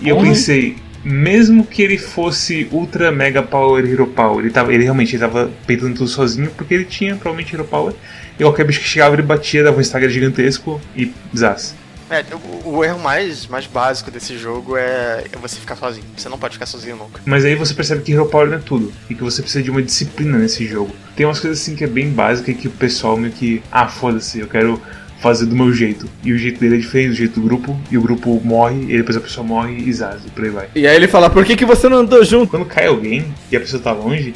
[0.00, 4.84] E eu pensei, mesmo que ele fosse ultra mega power hero power, ele, tava, ele
[4.84, 7.94] realmente ele tava peitando tudo sozinho porque ele tinha provavelmente hero power.
[8.38, 11.82] E qualquer bicho que chegava ele batia, dava um stagger gigantesco e desastre.
[12.12, 16.04] É, o, o, erro mais, mais básico desse jogo é você ficar sozinho.
[16.14, 17.22] Você não pode ficar sozinho nunca.
[17.24, 18.92] Mas aí você percebe que Hero Power não é tudo.
[19.08, 20.94] E que você precisa de uma disciplina nesse jogo.
[21.16, 23.62] Tem umas coisas assim que é bem básica e que o pessoal meio que.
[23.72, 24.78] Ah, foda-se, eu quero
[25.22, 26.06] fazer do meu jeito.
[26.24, 27.78] E o jeito dele é diferente do jeito do grupo.
[27.90, 30.68] E o grupo morre, e depois a pessoa morre e zaza, e por aí vai.
[30.74, 32.50] E aí ele fala, por que, que você não andou junto?
[32.50, 34.34] Quando cai alguém e a pessoa tá longe,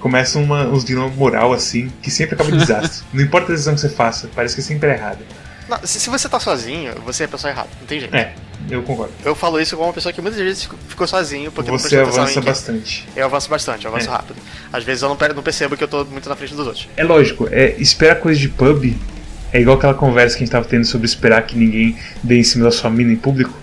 [0.00, 3.06] começa uma, uns dilema moral assim, que sempre acaba em desastre.
[3.14, 5.20] não importa a decisão que você faça, parece que sempre é errada.
[5.68, 8.14] Não, se, se, você tá sozinho, você é a pessoa errada, não tem jeito.
[8.14, 8.34] É,
[8.68, 9.14] eu concordo.
[9.24, 13.08] Eu falo isso como uma pessoa que muitas vezes ficou sozinho porque você avança bastante.
[13.16, 14.12] Eu avanço bastante, eu avanço é.
[14.12, 14.36] rápido.
[14.70, 16.86] Às vezes eu não, não percebo que eu tô muito na frente dos outros.
[16.98, 18.94] É lógico, é, esperar coisa de pub
[19.54, 22.42] é igual aquela conversa que a gente tava tendo sobre esperar que ninguém dê em
[22.42, 23.56] cima da sua mina em público.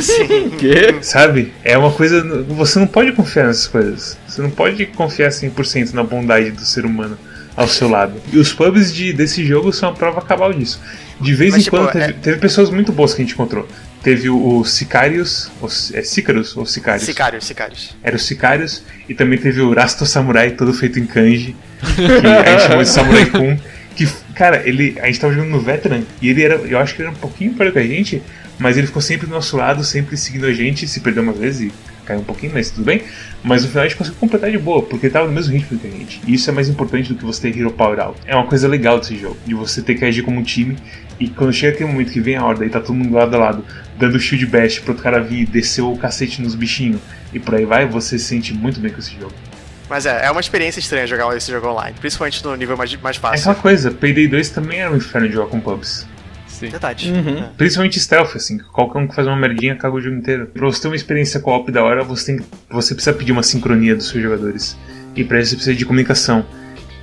[0.00, 0.50] Sim.
[0.56, 1.02] que?
[1.02, 1.52] Sabe?
[1.64, 2.22] É uma coisa.
[2.50, 4.16] Você não pode confiar nessas coisas.
[4.28, 7.18] Você não pode confiar 100% na bondade do ser humano
[7.56, 8.14] ao seu lado.
[8.32, 10.80] E os pubs de, desse jogo são a prova cabal disso.
[11.20, 12.12] De vez Mas, em tipo, quando teve, é...
[12.12, 13.66] teve, pessoas muito boas que a gente encontrou.
[14.04, 15.68] Teve o, o, é Sicarus ou
[16.66, 17.04] Sicarius?
[17.04, 17.96] Sicarius, Sicarius.
[18.04, 21.56] Era o Sicarius, e também teve o Rasto Samurai, todo feito em kanji,
[21.96, 23.56] que a gente chamou de Samurai Kun.
[23.96, 27.02] Que, cara, ele, a gente tava jogando no Veteran, e ele era, eu acho que
[27.02, 28.22] ele era um pouquinho pior que a gente,
[28.58, 31.60] mas ele ficou sempre do nosso lado, sempre seguindo a gente, se perdeu uma vez
[31.60, 31.72] e
[32.04, 33.02] caiu um pouquinho, mas tudo bem.
[33.42, 35.86] Mas no final a gente conseguiu completar de boa, porque tava no mesmo ritmo que
[35.86, 36.20] a gente.
[36.26, 38.20] E isso é mais importante do que você ter Hero Power Out.
[38.26, 40.76] É uma coisa legal desse jogo, de você ter que agir como um time.
[41.18, 43.38] E quando chega aquele momento que vem a horda e tá todo mundo lado a
[43.38, 43.64] lado,
[43.98, 47.00] dando shield bash pro outro cara vir, descer o cacete nos bichinhos
[47.32, 49.32] e por aí vai, você se sente muito bem com esse jogo.
[49.88, 53.16] Mas é, é uma experiência estranha jogar esse jogo online, principalmente no nível mais, mais
[53.16, 53.36] fácil.
[53.36, 56.06] É aquela coisa, Payday 2 também era um inferno de jogar com pubs.
[56.46, 56.68] Sim.
[56.68, 57.10] Verdade.
[57.10, 57.38] Uhum.
[57.38, 57.50] É.
[57.56, 60.46] Principalmente stealth, assim, qualquer um que faz uma merdinha caga o jogo inteiro.
[60.46, 63.94] Pra você ter uma experiência co-op da hora, você, tem, você precisa pedir uma sincronia
[63.94, 64.76] dos seus jogadores.
[65.16, 66.46] E pra isso você precisa de comunicação.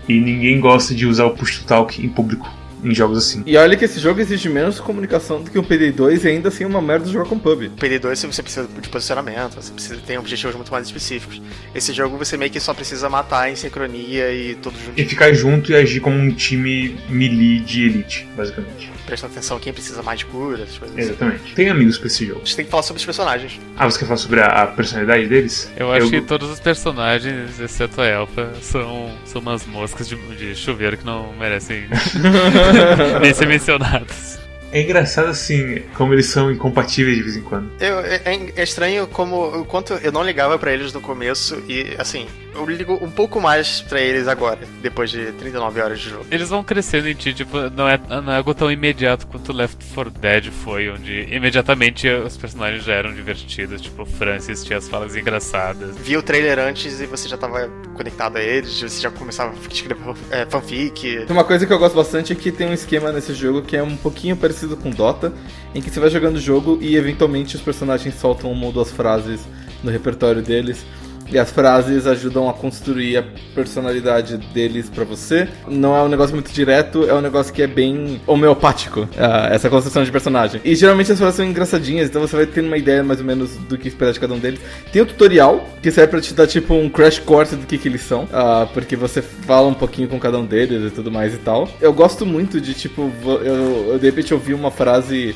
[0.08, 2.50] E ninguém gosta de usar o push to talk em público
[2.84, 3.44] em jogos assim.
[3.46, 6.64] E olha que esse jogo exige menos comunicação do que o PD2 e ainda assim
[6.64, 7.64] é uma merda jogar com pub.
[7.64, 11.42] O PD2 você precisa de posicionamento, você precisa ter objetivos muito mais específicos.
[11.74, 15.00] Esse jogo você meio que só precisa matar em sincronia e tudo junto.
[15.00, 18.92] E ficar junto e agir como um time melee de elite, basicamente.
[19.06, 21.08] Prestando atenção quem precisa mais de cura, essas coisas assim.
[21.10, 21.44] Exatamente.
[21.44, 21.54] Assim.
[21.56, 22.42] Tem amigos pra esse jogo.
[22.42, 23.60] A gente tem que falar sobre os personagens.
[23.78, 25.72] Ah, você quer falar sobre a, a personalidade deles?
[25.76, 26.10] Eu acho Eu...
[26.10, 31.06] que todos os personagens, exceto a Elfa, são, são umas moscas de, de chuveiro que
[31.06, 31.86] não merecem
[33.22, 34.40] nem ser mencionados.
[34.72, 37.70] É engraçado assim, como eles são incompatíveis de vez em quando.
[37.80, 38.22] Eu, é,
[38.56, 42.66] é estranho como o quanto eu não ligava para eles no começo e assim, eu
[42.66, 46.26] ligo um pouco mais pra eles agora, depois de 39 horas de jogo.
[46.30, 49.84] Eles vão crescendo em ti, tipo, não é, não é algo tão imediato quanto Left
[49.94, 55.16] 4 Dead foi, onde imediatamente os personagens já eram divertidos, tipo, Francis tinha as falas
[55.16, 55.98] engraçadas.
[55.98, 59.74] Vi o trailer antes e você já tava conectado a eles, você já começava a
[59.74, 59.98] escrever
[60.32, 61.26] é, fanfic.
[61.30, 63.84] Uma coisa que eu gosto bastante é que tem um esquema nesse jogo que é
[63.84, 65.34] um pouquinho parecido com Dota,
[65.74, 68.92] em que você vai jogando o jogo e eventualmente os personagens soltam uma ou duas
[68.92, 69.42] frases
[69.84, 70.86] no repertório deles.
[71.32, 73.24] E as frases ajudam a construir a
[73.56, 75.48] personalidade deles para você.
[75.68, 79.08] Não é um negócio muito direto, é um negócio que é bem homeopático,
[79.50, 80.62] essa construção de personagem.
[80.64, 83.56] E geralmente as frases são engraçadinhas, então você vai tendo uma ideia mais ou menos
[83.56, 84.60] do que esperar de cada um deles.
[84.92, 87.88] Tem o tutorial, que serve pra te dar tipo um crash course do que, que
[87.88, 91.34] eles são, uh, porque você fala um pouquinho com cada um deles e tudo mais
[91.34, 91.70] e tal.
[91.80, 95.36] Eu gosto muito de tipo, eu, eu de repente ouvi uma frase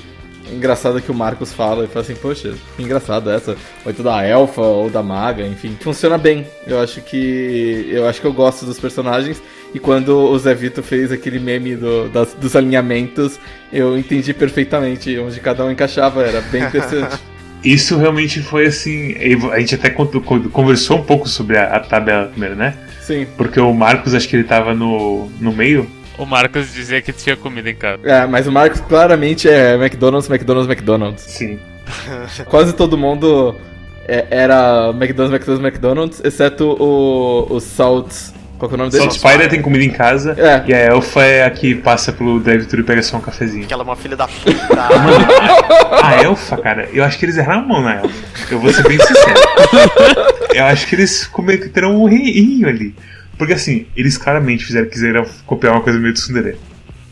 [0.51, 3.55] engraçada que o Marcos fala e fala assim, poxa, que engraçado essa.
[3.85, 5.77] Ou então da elfa ou da maga, enfim.
[5.79, 6.45] Funciona bem.
[6.65, 7.87] Eu acho que.
[7.89, 9.41] Eu acho que eu gosto dos personagens.
[9.73, 13.39] E quando o Zé Vito fez aquele meme do, das, dos alinhamentos,
[13.73, 17.17] eu entendi perfeitamente onde cada um encaixava, era bem interessante.
[17.63, 19.15] Isso realmente foi assim.
[19.51, 22.77] A gente até conversou um pouco sobre a, a tabela primeiro, né?
[23.01, 23.25] Sim.
[23.35, 27.35] Porque o Marcos, acho que ele tava no, no meio o Marcos dizia que tinha
[27.35, 27.99] comida em casa.
[28.03, 31.21] É, mas o Marcos claramente é McDonald's, McDonald's, McDonald's.
[31.23, 31.59] Sim.
[32.45, 33.55] Quase todo mundo
[34.07, 38.11] é, era McDonald's, McDonald's, McDonald's, exceto o, o Salt
[38.57, 39.07] Qual que é o nome dele?
[39.07, 40.63] o Spider tem comida em casa É.
[40.65, 43.67] e a Elfa é a que passa pelo drive-thru e pega só um cafezinho.
[43.67, 44.87] Que ela é uma filha da puta.
[46.01, 48.15] A Elfa, cara, eu acho que eles erraram a mão na Elfa.
[48.49, 49.39] Eu vou ser bem sincero.
[50.53, 52.95] Eu acho que eles cometeram um errinho ali.
[53.37, 56.57] Porque assim, eles claramente fizeram, quiseram copiar uma coisa meio de Tsundere.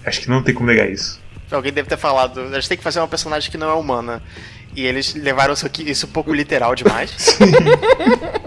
[0.06, 1.22] Acho que não tem como negar isso.
[1.52, 4.22] Alguém deve ter falado, a gente tem que fazer uma personagem que não é humana.
[4.76, 7.38] E eles levaram isso, aqui, isso um pouco literal demais.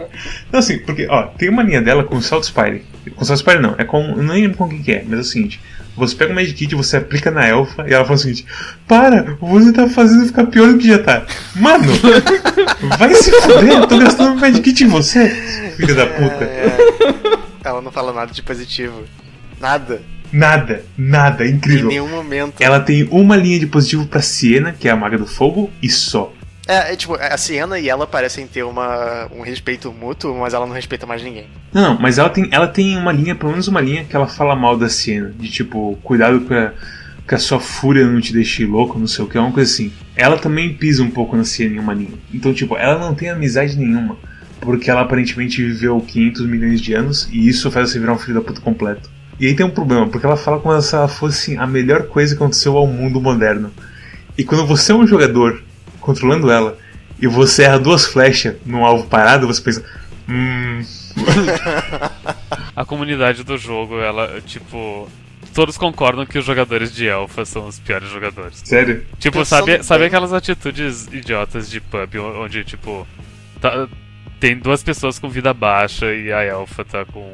[0.49, 2.83] Então assim, porque, ó, tem uma linha dela com o Salt Spire.
[3.15, 4.03] Com o Salt Spire não, é com.
[4.17, 5.61] Não lembro com quem que é, mas é o seguinte.
[5.97, 8.47] Você pega o Magic Kit, você aplica na elfa e ela fala o seguinte:
[8.87, 11.25] Para, você tá fazendo ficar pior do que já tá.
[11.55, 11.85] Mano,
[12.99, 15.29] vai se fuder, eu tô gastando um Magic Kit em você,
[15.77, 16.45] filha da puta.
[16.45, 16.77] É,
[17.69, 19.05] ela não fala nada de positivo.
[19.61, 20.03] Nada.
[20.33, 21.89] Nada, nada, é Em incrível.
[21.89, 22.61] nenhum momento.
[22.61, 25.89] Ela tem uma linha de positivo pra Siena, que é a maga do fogo, e
[25.89, 26.33] só.
[26.67, 30.67] É, é, tipo, a Siena e ela parecem ter uma, um respeito mútuo, mas ela
[30.67, 31.47] não respeita mais ninguém.
[31.73, 34.27] Não, não, mas ela tem, ela tem uma linha, pelo menos uma linha, que ela
[34.27, 35.33] fala mal da Siena.
[35.39, 36.73] De tipo, cuidado pra
[37.27, 39.93] que a sua fúria não te deixe louco, não sei o que, uma coisa assim.
[40.17, 42.15] Ela também pisa um pouco na Siena em uma linha.
[42.35, 44.17] Então, tipo, ela não tem amizade nenhuma.
[44.67, 48.35] Porque ela aparentemente viveu 500 milhões de anos e isso faz você virar um filho
[48.35, 49.09] da puta completo.
[49.39, 52.35] E aí tem um problema, porque ela fala como se ela fosse a melhor coisa
[52.35, 53.73] que aconteceu ao mundo moderno.
[54.37, 55.63] E quando você é um jogador
[56.01, 56.77] controlando ela
[57.23, 59.85] e você erra duas flechas num alvo parado, você pensa.
[60.29, 60.83] Hum.
[62.75, 65.09] A comunidade do jogo, ela, tipo.
[65.55, 68.61] Todos concordam que os jogadores de Elfa são os piores jogadores.
[68.63, 69.07] Sério?
[69.19, 73.07] Tipo, Pensando sabe, sabe aquelas atitudes idiotas de pub onde, tipo,
[73.59, 73.89] tá-
[74.41, 77.31] tem duas pessoas com vida baixa e a elfa tá com.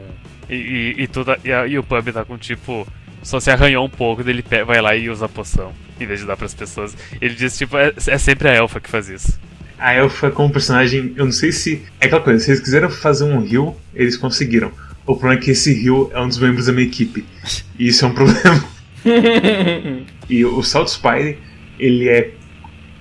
[0.49, 2.87] E, e, e, tu tá- e, a- e o pub tá com, tipo,
[3.23, 6.21] só se arranhou um pouco, daí ele vai lá e usa a poção, em vez
[6.21, 6.97] de dar pras pessoas.
[7.21, 9.41] Ele diz, tipo, é, é sempre a elfa que faz isso.
[9.79, 11.83] A Elfa como personagem, eu não sei se.
[12.01, 14.71] É aquela coisa, se eles quiseram fazer um heal, eles conseguiram.
[15.05, 17.25] O problema é que esse heal é um dos membros da minha equipe.
[17.77, 18.65] E isso é um problema.
[20.31, 21.39] e o Salt Spire,
[21.81, 22.31] ele é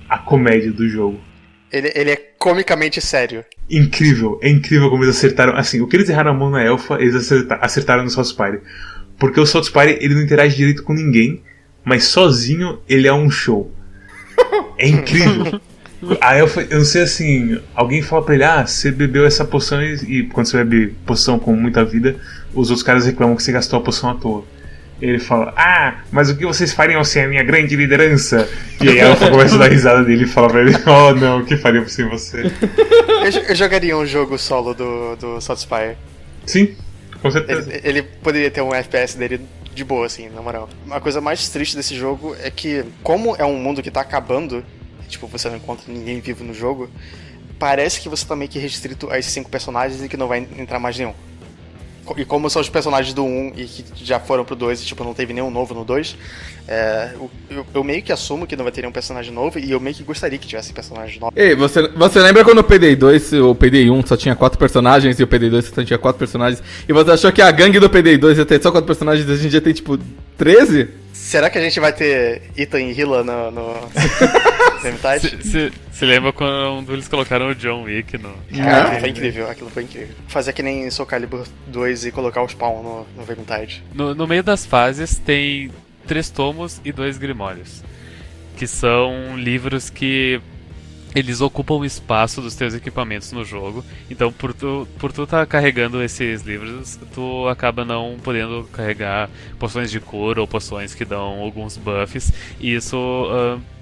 [0.08, 1.20] a comédia do jogo.
[1.72, 3.44] Ele, ele é comicamente sério.
[3.70, 5.56] Incrível, é incrível como eles acertaram.
[5.56, 8.60] Assim, o que eles erraram a mão na Elfa, eles acerta- acertaram no Salt Spire.
[9.18, 11.42] Porque o Salt Spire, ele não interage direito com ninguém,
[11.84, 13.72] mas sozinho ele é um show.
[14.78, 15.60] É incrível.
[16.20, 19.80] A Elfa, eu não sei assim, alguém fala pra ele, ah, você bebeu essa poção
[19.80, 22.16] e, e quando você bebe poção com muita vida,
[22.52, 24.44] os outros caras reclamam que você gastou a poção à toa.
[25.02, 28.48] Ele fala, ah, mas o que vocês fariam sem a minha grande liderança?
[28.80, 31.40] E aí a Elfa começa a dar risada dele e fala pra ele, oh não,
[31.40, 32.42] o que faríamos sem você?
[32.42, 35.96] Eu, eu jogaria um jogo solo do, do South Spire.
[36.46, 36.76] Sim,
[37.20, 37.68] com certeza.
[37.68, 39.40] Ele, ele poderia ter um FPS dele
[39.74, 40.68] de boa, assim, na moral.
[40.86, 44.64] Uma coisa mais triste desse jogo é que, como é um mundo que tá acabando,
[45.08, 46.88] tipo, você não encontra ninguém vivo no jogo,
[47.58, 50.46] parece que você tá meio que restrito a esses cinco personagens e que não vai
[50.56, 51.14] entrar mais nenhum.
[52.16, 55.04] E como são os personagens do 1 e que já foram pro 2 e tipo,
[55.04, 56.16] não teve nenhum novo no 2,
[56.66, 57.10] é,
[57.48, 59.94] eu, eu- meio que assumo que não vai ter nenhum personagem novo e eu meio
[59.94, 61.32] que gostaria que tivesse personagem novo.
[61.36, 65.18] Ei, você, você lembra quando o Payday 2, o Payday 1 só tinha 4 personagens
[65.18, 66.62] e o Payday 2 só tinha 4 personagens?
[66.88, 69.30] E você achou que a gangue do Payday 2 ia ter só 4 personagens e
[69.32, 69.96] hoje em dia tem tipo
[70.36, 70.88] 13?
[71.12, 73.74] Será que a gente vai ter Ethan e Hila no, no
[75.92, 78.32] se lembra quando eles colocaram o John Wick no.
[78.56, 79.00] Cara, Ah.
[79.00, 80.14] foi incrível, aquilo foi incrível.
[80.28, 83.82] Fazer que nem Soul Calibur 2 e colocar o spawn no, no Vermintide.
[83.94, 85.70] No, no meio das fases tem
[86.06, 87.82] três tomos e dois grimórios.
[88.56, 90.40] Que são livros que
[91.14, 93.84] eles ocupam o espaço dos teus equipamentos no jogo.
[94.10, 99.90] Então, por tu, por tu tá carregando esses livros, tu acaba não podendo carregar poções
[99.90, 102.32] de cura ou poções que dão alguns buffs.
[102.60, 102.96] E isso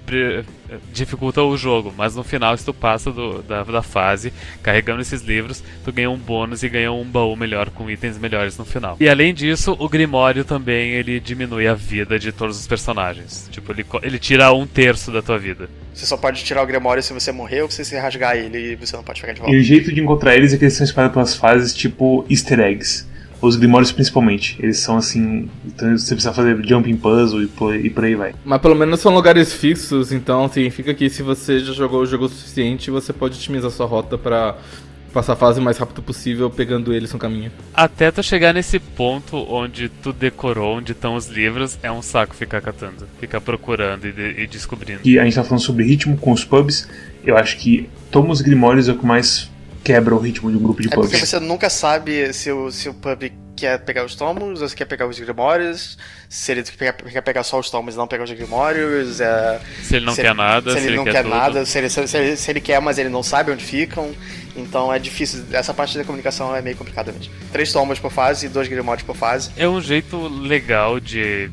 [0.93, 1.93] dificulta o jogo.
[1.95, 6.09] Mas no final, se tu passa do- da, da fase carregando esses livros, tu ganha
[6.09, 8.97] um bônus e ganha um baú melhor com itens melhores no final.
[8.99, 13.47] E além disso, o Grimório também ele diminui a vida de todos os personagens.
[13.51, 15.69] Tipo, ele, ele tira um terço da tua vida.
[15.93, 18.75] Você só pode tirar o Grimório se você morrer ou se você rasgar ele e
[18.75, 19.57] você não pode pegar de E volta.
[19.57, 23.05] o jeito de encontrar eles é que eles são espalhados pelas fases, tipo easter eggs.
[23.41, 24.55] Os Grimórios principalmente.
[24.59, 25.49] Eles são assim.
[25.65, 28.33] Então você precisa fazer jumping puzzle e por, e por aí vai.
[28.45, 32.25] Mas pelo menos são lugares fixos, então significa que se você já jogou o jogo
[32.25, 34.55] o suficiente, você pode otimizar sua rota pra
[35.13, 37.51] passar a fase o mais rápido possível, pegando eles no caminho.
[37.73, 42.33] Até tu chegar nesse ponto onde tu decorou onde estão os livros, é um saco
[42.33, 45.01] ficar catando, ficar procurando e, de- e descobrindo.
[45.03, 46.87] E a gente tá falando sobre ritmo com os pubs.
[47.25, 49.50] Eu acho que Tomos Grimórios é o que mais
[49.83, 51.29] quebra o ritmo de um grupo de É porque pubs.
[51.29, 54.85] você nunca sabe se o, se o pub quer pegar os tomos, ou você quer
[54.85, 58.31] pegar os grimórios, se ele quer, quer pegar só os tomos e não pegar os
[58.31, 61.29] grimórios, é, Se ele não quer nada, se ele, não quer, tudo.
[61.29, 64.11] nada, se ele, se, ele, se ele quer, mas ele não sabe onde ficam.
[64.55, 67.31] Então é difícil, essa parte da comunicação é meio complicada mesmo.
[67.51, 69.51] Três tomos por fase e dois grimórios por fase.
[69.55, 71.49] É um jeito legal de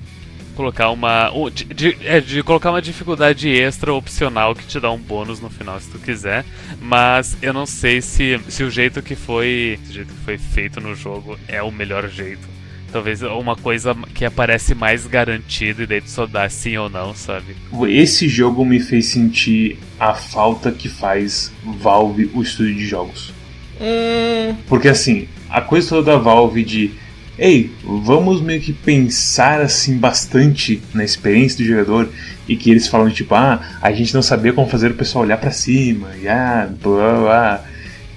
[0.58, 1.30] colocar uma.
[1.54, 5.48] De, de- é, de colocar uma dificuldade extra opcional que te dá um bônus no
[5.48, 6.44] final se tu quiser.
[6.82, 9.78] Mas eu não sei se, se o jeito que foi.
[9.88, 12.46] O jeito que foi feito no jogo é o melhor jeito.
[12.90, 17.14] Talvez uma coisa que aparece mais garantido e daí tu só dá sim ou não,
[17.14, 17.54] sabe?
[17.86, 23.32] Esse jogo me fez sentir a falta que faz Valve, o estúdio de jogos.
[23.80, 26.92] Hum, Porque assim, a coisa toda da Valve de
[27.38, 32.08] ei, vamos meio que pensar assim bastante na experiência do jogador
[32.48, 35.36] e que eles falam tipo, ah, a gente não sabia como fazer o pessoal olhar
[35.38, 37.64] pra cima, e ah, blá blá.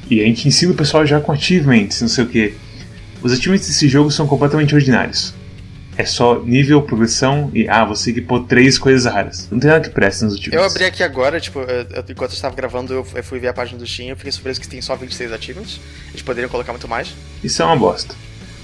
[0.09, 2.53] E a gente ensina o pessoal já com achievements, não sei o que.
[3.21, 5.33] Os achievements desse jogo são completamente ordinários.
[5.97, 9.47] É só nível, progressão e ah, você equipou três coisas raras.
[9.51, 10.63] Não tem nada que preste nos achievements.
[10.65, 13.53] Eu abri aqui agora, tipo, eu- eu- enquanto eu estava gravando, eu fui ver a
[13.53, 15.79] página do Steam, eu fiquei surpreso que tem só 26 achievements.
[16.09, 17.13] Eles poderiam colocar muito mais.
[17.43, 18.15] Isso é uma bosta.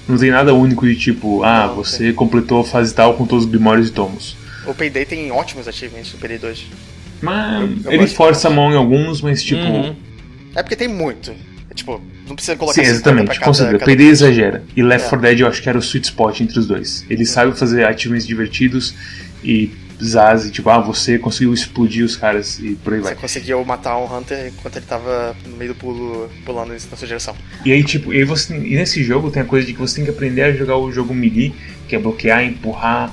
[0.08, 3.44] Não tem nada único de tipo, ah, Não, você completou a fase tal com todos
[3.44, 4.36] os grimórios e tomos.
[4.66, 6.66] O Payday tem ótimos achievements, o Payday 2.
[7.20, 9.60] Mas Eu- eu ele força a mão em alguns, mas tipo.
[9.60, 9.94] Uhum.
[10.54, 11.32] É porque tem muito.
[11.70, 13.78] É, tipo, não precisa colocar Sim, 50 exatamente, com cada, certeza.
[13.78, 14.64] cada PD exagera.
[14.76, 15.08] E Left É.
[15.10, 17.04] 4 Dead eu acho que era o sweet spot entre os dois.
[17.10, 18.94] Ele sabe fazer achievements divertidos
[19.44, 19.70] e
[20.02, 23.14] Zaz, e tipo, ah, você conseguiu explodir os caras e por aí Você vai.
[23.16, 27.34] conseguiu matar um Hunter enquanto ele tava no meio do pulo, pulando na sua direção.
[27.64, 29.96] E aí, tipo, e aí você, e nesse jogo tem a coisa de que você
[29.96, 31.52] tem que aprender a jogar o jogo melee,
[31.88, 33.12] que é bloquear, empurrar,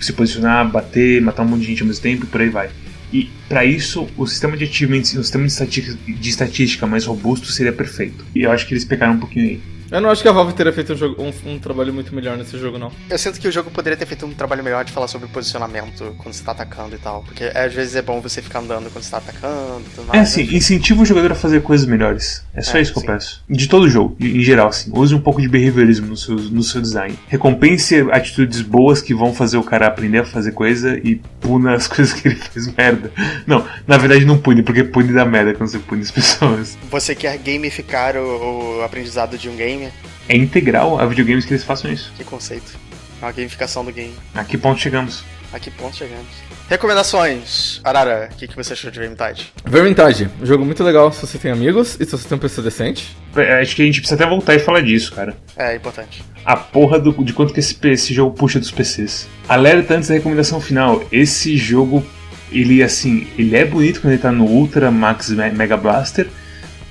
[0.00, 2.70] se posicionar, bater, matar um monte de gente ao mesmo tempo e por aí vai.
[3.12, 7.50] E pra isso, o sistema de achievements o sistema de estatística, de estatística mais robusto
[7.50, 8.24] seria perfeito.
[8.34, 9.60] E eu acho que eles pecaram um pouquinho aí.
[9.90, 12.36] Eu não acho que a Valve teria feito um, jogo- um- um trabalho muito melhor
[12.36, 12.92] nesse jogo, não.
[13.08, 16.14] Eu sinto que o jogo poderia ter feito um trabalho melhor de falar sobre posicionamento
[16.18, 17.22] quando você tá atacando e tal.
[17.24, 20.06] Porque é, às vezes é bom você ficar andando quando você tá atacando e tudo
[20.06, 20.18] mais.
[20.18, 20.56] É assim, né?
[20.56, 22.44] incentiva o jogador a fazer coisas melhores.
[22.54, 23.06] É só É, isso que eu sim.
[23.08, 23.42] peço.
[23.48, 24.90] De todo jogo, em em geral, assim.
[24.94, 27.18] Use um pouco de behaviorismo no seu, no seu design.
[27.28, 31.86] Recompense atitudes boas que vão fazer o cara aprender a fazer coisa e puna as
[31.88, 33.10] coisas que ele fez merda.
[33.46, 36.78] Não, na verdade não pune, porque pune dá merda quando você pune as pessoas.
[36.90, 39.79] Você quer gamificar o, o aprendizado de um game?
[40.28, 42.12] É integral a videogames que eles façam isso.
[42.16, 42.78] Que conceito.
[43.20, 44.14] É uma gamificação do game.
[44.34, 45.22] A que ponto chegamos?
[45.52, 46.26] A que ponto chegamos?
[46.68, 47.80] Recomendações.
[47.84, 49.52] Arara, o que, que você achou de Vermintide?
[49.64, 52.62] Vermintide, um jogo muito legal se você tem amigos e se você tem um PC
[52.62, 53.16] decente.
[53.36, 55.36] É, Acho que a gente precisa até voltar e falar disso, cara.
[55.56, 56.22] É importante.
[56.44, 59.28] a porra do- de quanto que esse, esse jogo puxa dos PCs.
[59.48, 61.02] Alerta antes da recomendação final.
[61.12, 62.04] Esse jogo,
[62.50, 66.28] ele assim, ele é bonito quando ele tá no Ultra Max Me- Mega Blaster,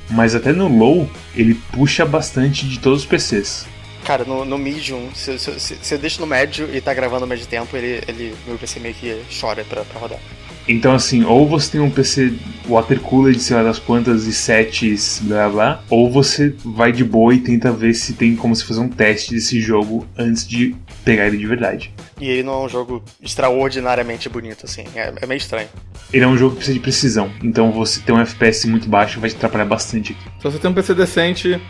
[0.09, 3.65] mas até no Low ele puxa bastante de todos os PCs.
[4.03, 7.23] Cara, no, no Medium, se, se, se, se eu deixo no médio e tá gravando
[7.23, 10.19] ao mesmo tempo, ele, ele meu PC meio que chora pra, pra rodar.
[10.67, 12.33] Então assim, ou você tem um PC
[12.67, 17.39] watercooled, sei lá das quantas, e sets, blá blá, ou você vai de boa e
[17.39, 20.75] tenta ver se tem como se fazer um teste desse jogo antes de
[21.09, 21.93] pegar ele de verdade.
[22.21, 24.83] E ele não é um jogo extraordinariamente bonito, assim.
[24.95, 25.67] É, é meio estranho.
[26.13, 29.19] Ele é um jogo que precisa de precisão, então você ter um FPS muito baixo
[29.19, 30.23] vai te atrapalhar bastante aqui.
[30.37, 31.61] Se você tem um PC decente,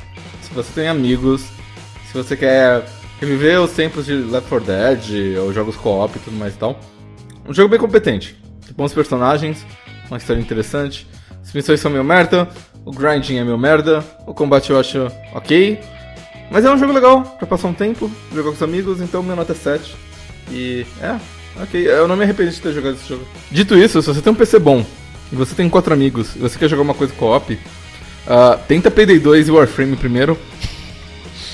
[0.42, 1.42] se você tem amigos,
[2.08, 2.86] se você quer
[3.20, 6.80] reviver os tempos de Left 4 Dead ou jogos co-op e tudo mais e tal.
[7.48, 8.36] Um jogo bem competente.
[8.66, 9.66] Tem bons personagens,
[10.10, 11.08] uma história interessante.
[11.42, 12.48] As missões são meio merda,
[12.86, 15.80] o grinding é meio merda, o combate eu acho ok.
[16.52, 19.36] Mas é um jogo legal pra passar um tempo, jogar com os amigos, então minha
[19.36, 19.96] nota é 7.
[20.52, 21.16] E é,
[21.62, 21.88] ok.
[21.88, 23.24] Eu não me arrependo de ter jogado esse jogo.
[23.52, 24.84] Dito isso, se você tem um PC bom
[25.32, 27.58] e você tem quatro amigos e você quer jogar uma coisa co-op,
[28.28, 30.38] ah, tenta Payday 2 e Warframe primeiro.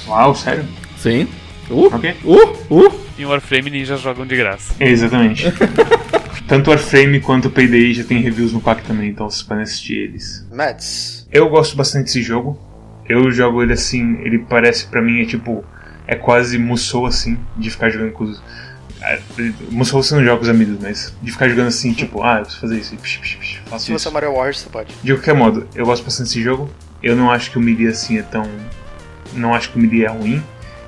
[0.08, 0.66] Uau, sério?
[0.98, 1.28] Sim.
[1.70, 2.16] Uh, Ok.
[2.24, 3.06] uh, uh.
[3.18, 4.74] Em Warframe ninjas jogam de graça.
[4.80, 5.46] Exatamente.
[6.48, 9.96] Tanto Warframe quanto o Payday já tem reviews no Quack também, então vocês podem assistir
[9.96, 10.46] eles.
[10.54, 12.58] Mads, Eu gosto bastante desse jogo.
[13.08, 15.64] Eu jogo ele assim, ele parece pra mim é tipo.
[16.08, 18.42] É quase Musou assim, de ficar jogando com os.
[19.02, 19.20] é,
[19.72, 22.42] Musou você não joga com os amigos, mas de ficar jogando assim, tipo, ah, eu
[22.42, 24.04] preciso fazer isso, e psh, psh, psh, faço se isso.
[24.04, 24.94] você é Mario Wars, você pode.
[25.04, 26.70] De qualquer modo, eu gosto bastante desse jogo.
[27.02, 28.50] Eu não acho que o melee assim é tão.
[29.34, 30.44] Não acho que o melee é ruim.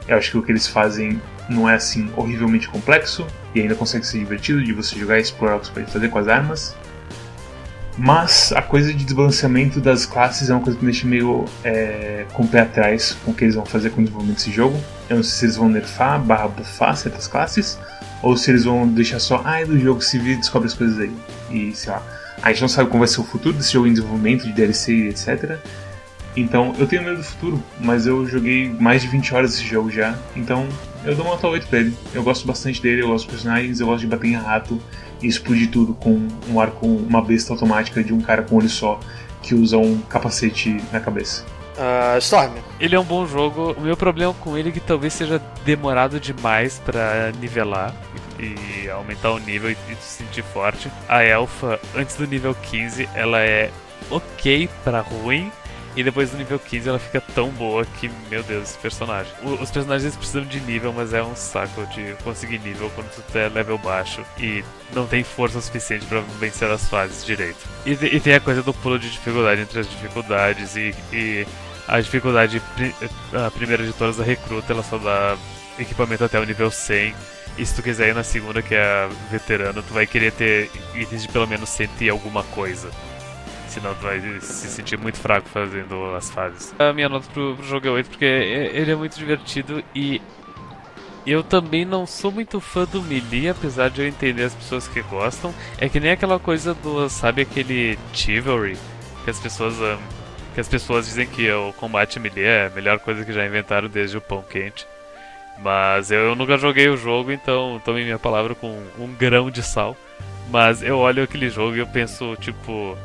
[0.08, 4.06] Eu acho que o que eles fazem não é assim horrivelmente complexo e ainda consegue
[4.06, 6.76] ser divertido de você jogar e explorar o que você pode fazer com as armas.
[7.98, 12.26] Mas a coisa de desbalanceamento das classes é uma coisa que me deixa meio é,
[12.32, 14.80] com o pé atrás com o que eles vão fazer com o desenvolvimento desse jogo.
[15.10, 17.80] Eu não sei se eles vão nerfar, barra buffar certas classes,
[18.22, 20.76] ou se eles vão deixar só, ah, é do jogo, se vira e descobre as
[20.76, 21.12] coisas aí.
[21.50, 22.04] E sei lá.
[22.44, 25.10] A gente não sabe como vai ser o futuro desse jogo em desenvolvimento, de DLC
[25.10, 25.58] etc.
[26.36, 29.90] Então eu tenho medo do futuro, mas eu joguei mais de 20 horas esse jogo
[29.90, 30.68] já, então
[31.04, 31.98] eu dou uma nota 8 pra ele.
[32.14, 34.80] Eu gosto bastante dele, eu gosto dos personagens, eu gosto de bater em rato
[35.22, 39.00] e explodir tudo com um arco, uma besta automática de um cara com olho só
[39.42, 41.46] que usa um capacete na cabeça.
[41.78, 42.54] Uh, Storm.
[42.80, 43.74] Ele é um bom jogo.
[43.78, 47.96] O meu problema com ele é que talvez seja demorado demais para nivelar
[48.40, 50.92] e aumentar o nível e, se sentir forte.
[51.08, 53.70] A Elfa, antes do nível 15, ela é
[54.10, 55.52] ok para ruim.
[55.98, 59.34] E depois do nível 15 ela fica tão boa que, meu Deus, esse personagem.
[59.42, 63.36] O, os personagens precisam de nível, mas é um saco de conseguir nível quando tu
[63.36, 67.58] é level baixo e não tem força suficiente para vencer as fases direito.
[67.84, 71.48] E, e, tem a coisa do pulo de dificuldade entre as dificuldades e, e
[71.88, 72.62] a dificuldade
[73.34, 75.36] a primeira de todas, a recruta, ela só dá
[75.80, 77.16] equipamento até o nível 100.
[77.58, 80.70] E se tu quiser ir na segunda, que é a veterana, tu vai querer ter
[80.94, 82.92] itens de pelo menos 100 e alguma coisa.
[83.78, 86.74] Senão tu vai se sentir muito fraco fazendo as fases.
[86.80, 90.20] A minha nota pro, pro jogo é 8 porque ele é muito divertido e
[91.28, 95.00] eu também não sou muito fã do Melee, apesar de eu entender as pessoas que
[95.04, 95.54] gostam.
[95.78, 98.76] É que nem aquela coisa do, sabe, aquele Chivalry,
[99.24, 99.76] que as pessoas
[100.56, 103.88] que as pessoas dizem que o combate melee é a melhor coisa que já inventaram
[103.88, 104.88] desde o pão quente.
[105.60, 109.96] Mas eu nunca joguei o jogo, então tome minha palavra com um grão de sal.
[110.50, 112.98] Mas eu olho aquele jogo e eu penso, tipo,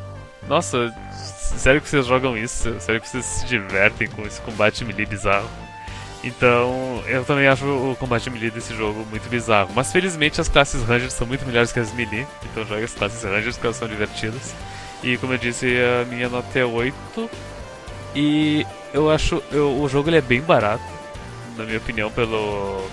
[0.49, 2.75] nossa, sério que vocês jogam isso?
[2.81, 5.49] Sério que vocês se divertem com esse combate melee bizarro?
[6.25, 9.71] Então, eu também acho o combate melee desse jogo muito bizarro.
[9.75, 13.23] Mas felizmente as classes Rangers são muito melhores que as melee, então joga as classes
[13.25, 14.55] Rangers porque elas são divertidas.
[15.03, 15.67] E como eu disse,
[16.01, 16.95] a minha nota é 8.
[18.15, 20.85] E eu acho eu, o jogo ele é bem barato,
[21.57, 22.87] na minha opinião, pelo,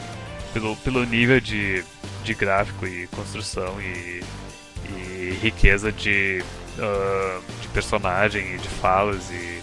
[0.54, 1.84] pelo, pelo nível de,
[2.24, 4.24] de gráfico e construção e,
[4.90, 6.42] e riqueza de,
[6.80, 9.62] uh, de personagem e de falas e,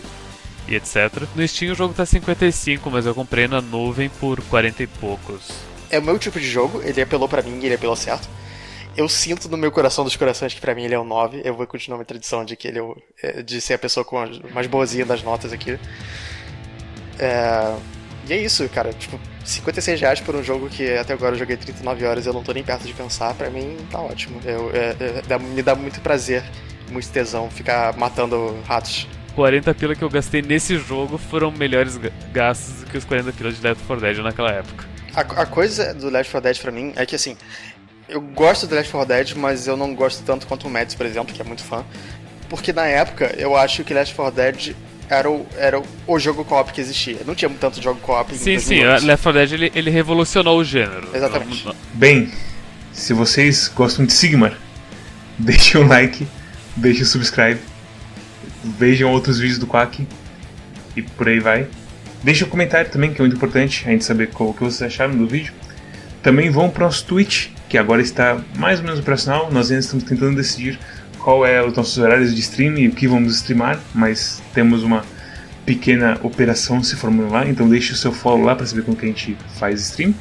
[0.69, 1.23] e etc.
[1.35, 5.51] No Steam o jogo tá 55, mas eu comprei na nuvem por 40 e poucos.
[5.91, 8.29] É o meu tipo de jogo, ele apelou para mim e ele apelou certo
[8.97, 11.43] eu sinto no meu coração dos corações que para mim ele é um 9.
[11.45, 12.81] Eu vou continuar minha tradição de que ele
[13.23, 15.79] é, de ser a pessoa com a mais boazinha das notas aqui.
[17.19, 17.77] É,
[18.27, 18.93] e é isso, cara.
[18.95, 22.33] Tipo, 56 reais por um jogo que até agora eu joguei 39 horas e eu
[22.33, 24.41] não tô nem perto de pensar, pra mim tá ótimo.
[24.45, 24.97] Eu, é,
[25.29, 26.43] é, me dá muito prazer,
[26.91, 29.07] muito tesão ficar matando ratos.
[29.34, 31.99] 40 pila que eu gastei nesse jogo foram melhores
[32.32, 34.87] gastos do que os 40 pila de Left 4 Dead naquela época.
[35.14, 37.37] A, a coisa do Left 4 Dead pra mim é que assim,
[38.09, 41.05] eu gosto do Left 4 Dead, mas eu não gosto tanto quanto o Mads, por
[41.05, 41.84] exemplo, que é muito fã.
[42.49, 44.76] Porque na época eu acho que Left 4 Dead
[45.09, 47.18] era o, era o jogo co-op que existia.
[47.26, 50.64] Não tinha tanto jogo co-op em Sim, sim, Left 4 Dead ele, ele revolucionou o
[50.64, 51.09] gênero.
[51.12, 51.68] Exatamente.
[51.93, 52.32] Bem,
[52.93, 54.57] se vocês gostam de Sigmar,
[55.39, 56.26] deixem um like,
[56.77, 57.61] deixem um subscribe,
[58.79, 60.07] vejam outros vídeos do Quack
[60.95, 61.66] e por aí vai.
[62.22, 65.16] Deixe um comentário também, que é muito importante a gente saber o que vocês acharam
[65.16, 65.53] do vídeo.
[66.22, 69.51] Também vão para o nosso Twitch, que agora está mais ou menos operacional.
[69.53, 70.79] Nós ainda estamos tentando decidir
[71.18, 75.05] qual é os nossos horários de stream e o que vamos streamar, mas temos uma
[75.64, 79.05] pequena operação se formando lá, então deixe o seu follow lá para saber como que
[79.05, 80.14] a gente faz stream.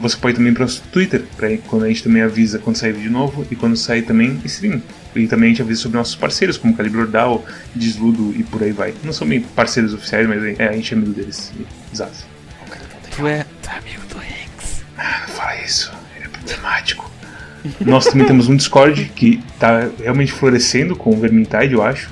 [0.00, 2.92] Você pode também para o nosso Twitter, para quando a gente também avisa quando sair
[2.92, 4.82] vídeo novo e quando sair também stream.
[5.14, 7.44] E também a gente avisa sobre nossos parceiros, como Calibre Ordal,
[7.74, 8.94] Desludo e por aí vai.
[9.02, 11.52] Não são bem parceiros oficiais, mas é, a gente é amigo deles.
[11.92, 12.24] Exato.
[13.16, 14.84] Tu é, tu é amigo do Hanks.
[14.96, 16.00] Ah, não fala isso
[16.50, 17.10] temático.
[17.80, 22.10] Nós também temos um Discord que está realmente florescendo com o Vermintide, eu acho.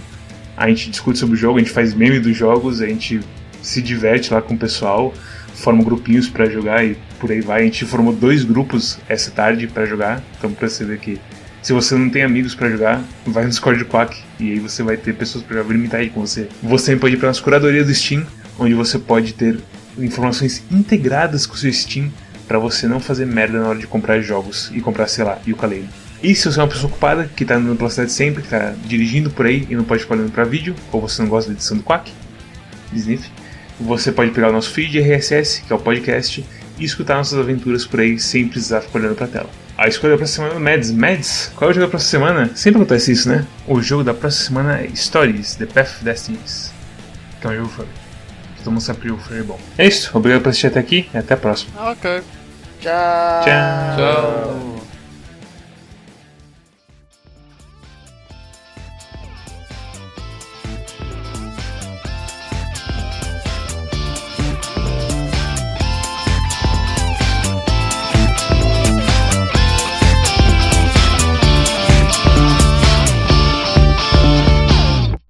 [0.57, 3.21] A gente discute sobre o jogo, a gente faz meme dos jogos, a gente
[3.63, 5.15] se diverte lá com o pessoal,
[5.55, 7.63] forma grupinhos para jogar e por aí vai.
[7.63, 11.21] A gente formou dois grupos essa tarde para jogar, então pra você ver que
[11.69, 14.97] se você não tem amigos para jogar, vai no Discord Quack e aí você vai
[14.97, 16.49] ter pessoas para jogar Vermintide com você.
[16.63, 18.27] Você pode ir para nossa curadoria do Steam,
[18.59, 19.59] onde você pode ter
[19.99, 22.11] informações integradas com o seu Steam
[22.47, 25.87] para você não fazer merda na hora de comprar jogos e comprar, sei lá, ukulele.
[26.23, 28.73] E se você é uma pessoa ocupada, que tá andando pela cidade sempre, que tá
[28.87, 31.55] dirigindo por aí e não pode ficar olhando pra vídeo, ou você não gosta da
[31.55, 32.11] edição do Quack,
[32.95, 33.29] Sniff,
[33.79, 36.43] você pode pegar o nosso feed RSS, que é o podcast,
[36.79, 39.68] e escutar nossas aventuras por aí sem precisar ficar olhando pra tela.
[39.79, 40.91] A escolha da próxima semana é Mads.
[40.91, 42.51] Mads, qual é o jogo da próxima semana?
[42.57, 43.47] Sempre acontece isso, né?
[43.65, 46.73] O jogo da próxima semana é Stories, The Path of Destinies.
[47.41, 47.89] Que é um jogo furry.
[48.57, 49.61] Todo mundo sabe que o furry é bom.
[49.79, 51.91] É isso, obrigado por assistir até aqui e até a próxima.
[51.93, 52.23] Ok.
[52.81, 53.45] Tchau.
[53.45, 53.97] Tchau.
[53.97, 54.78] Tchau.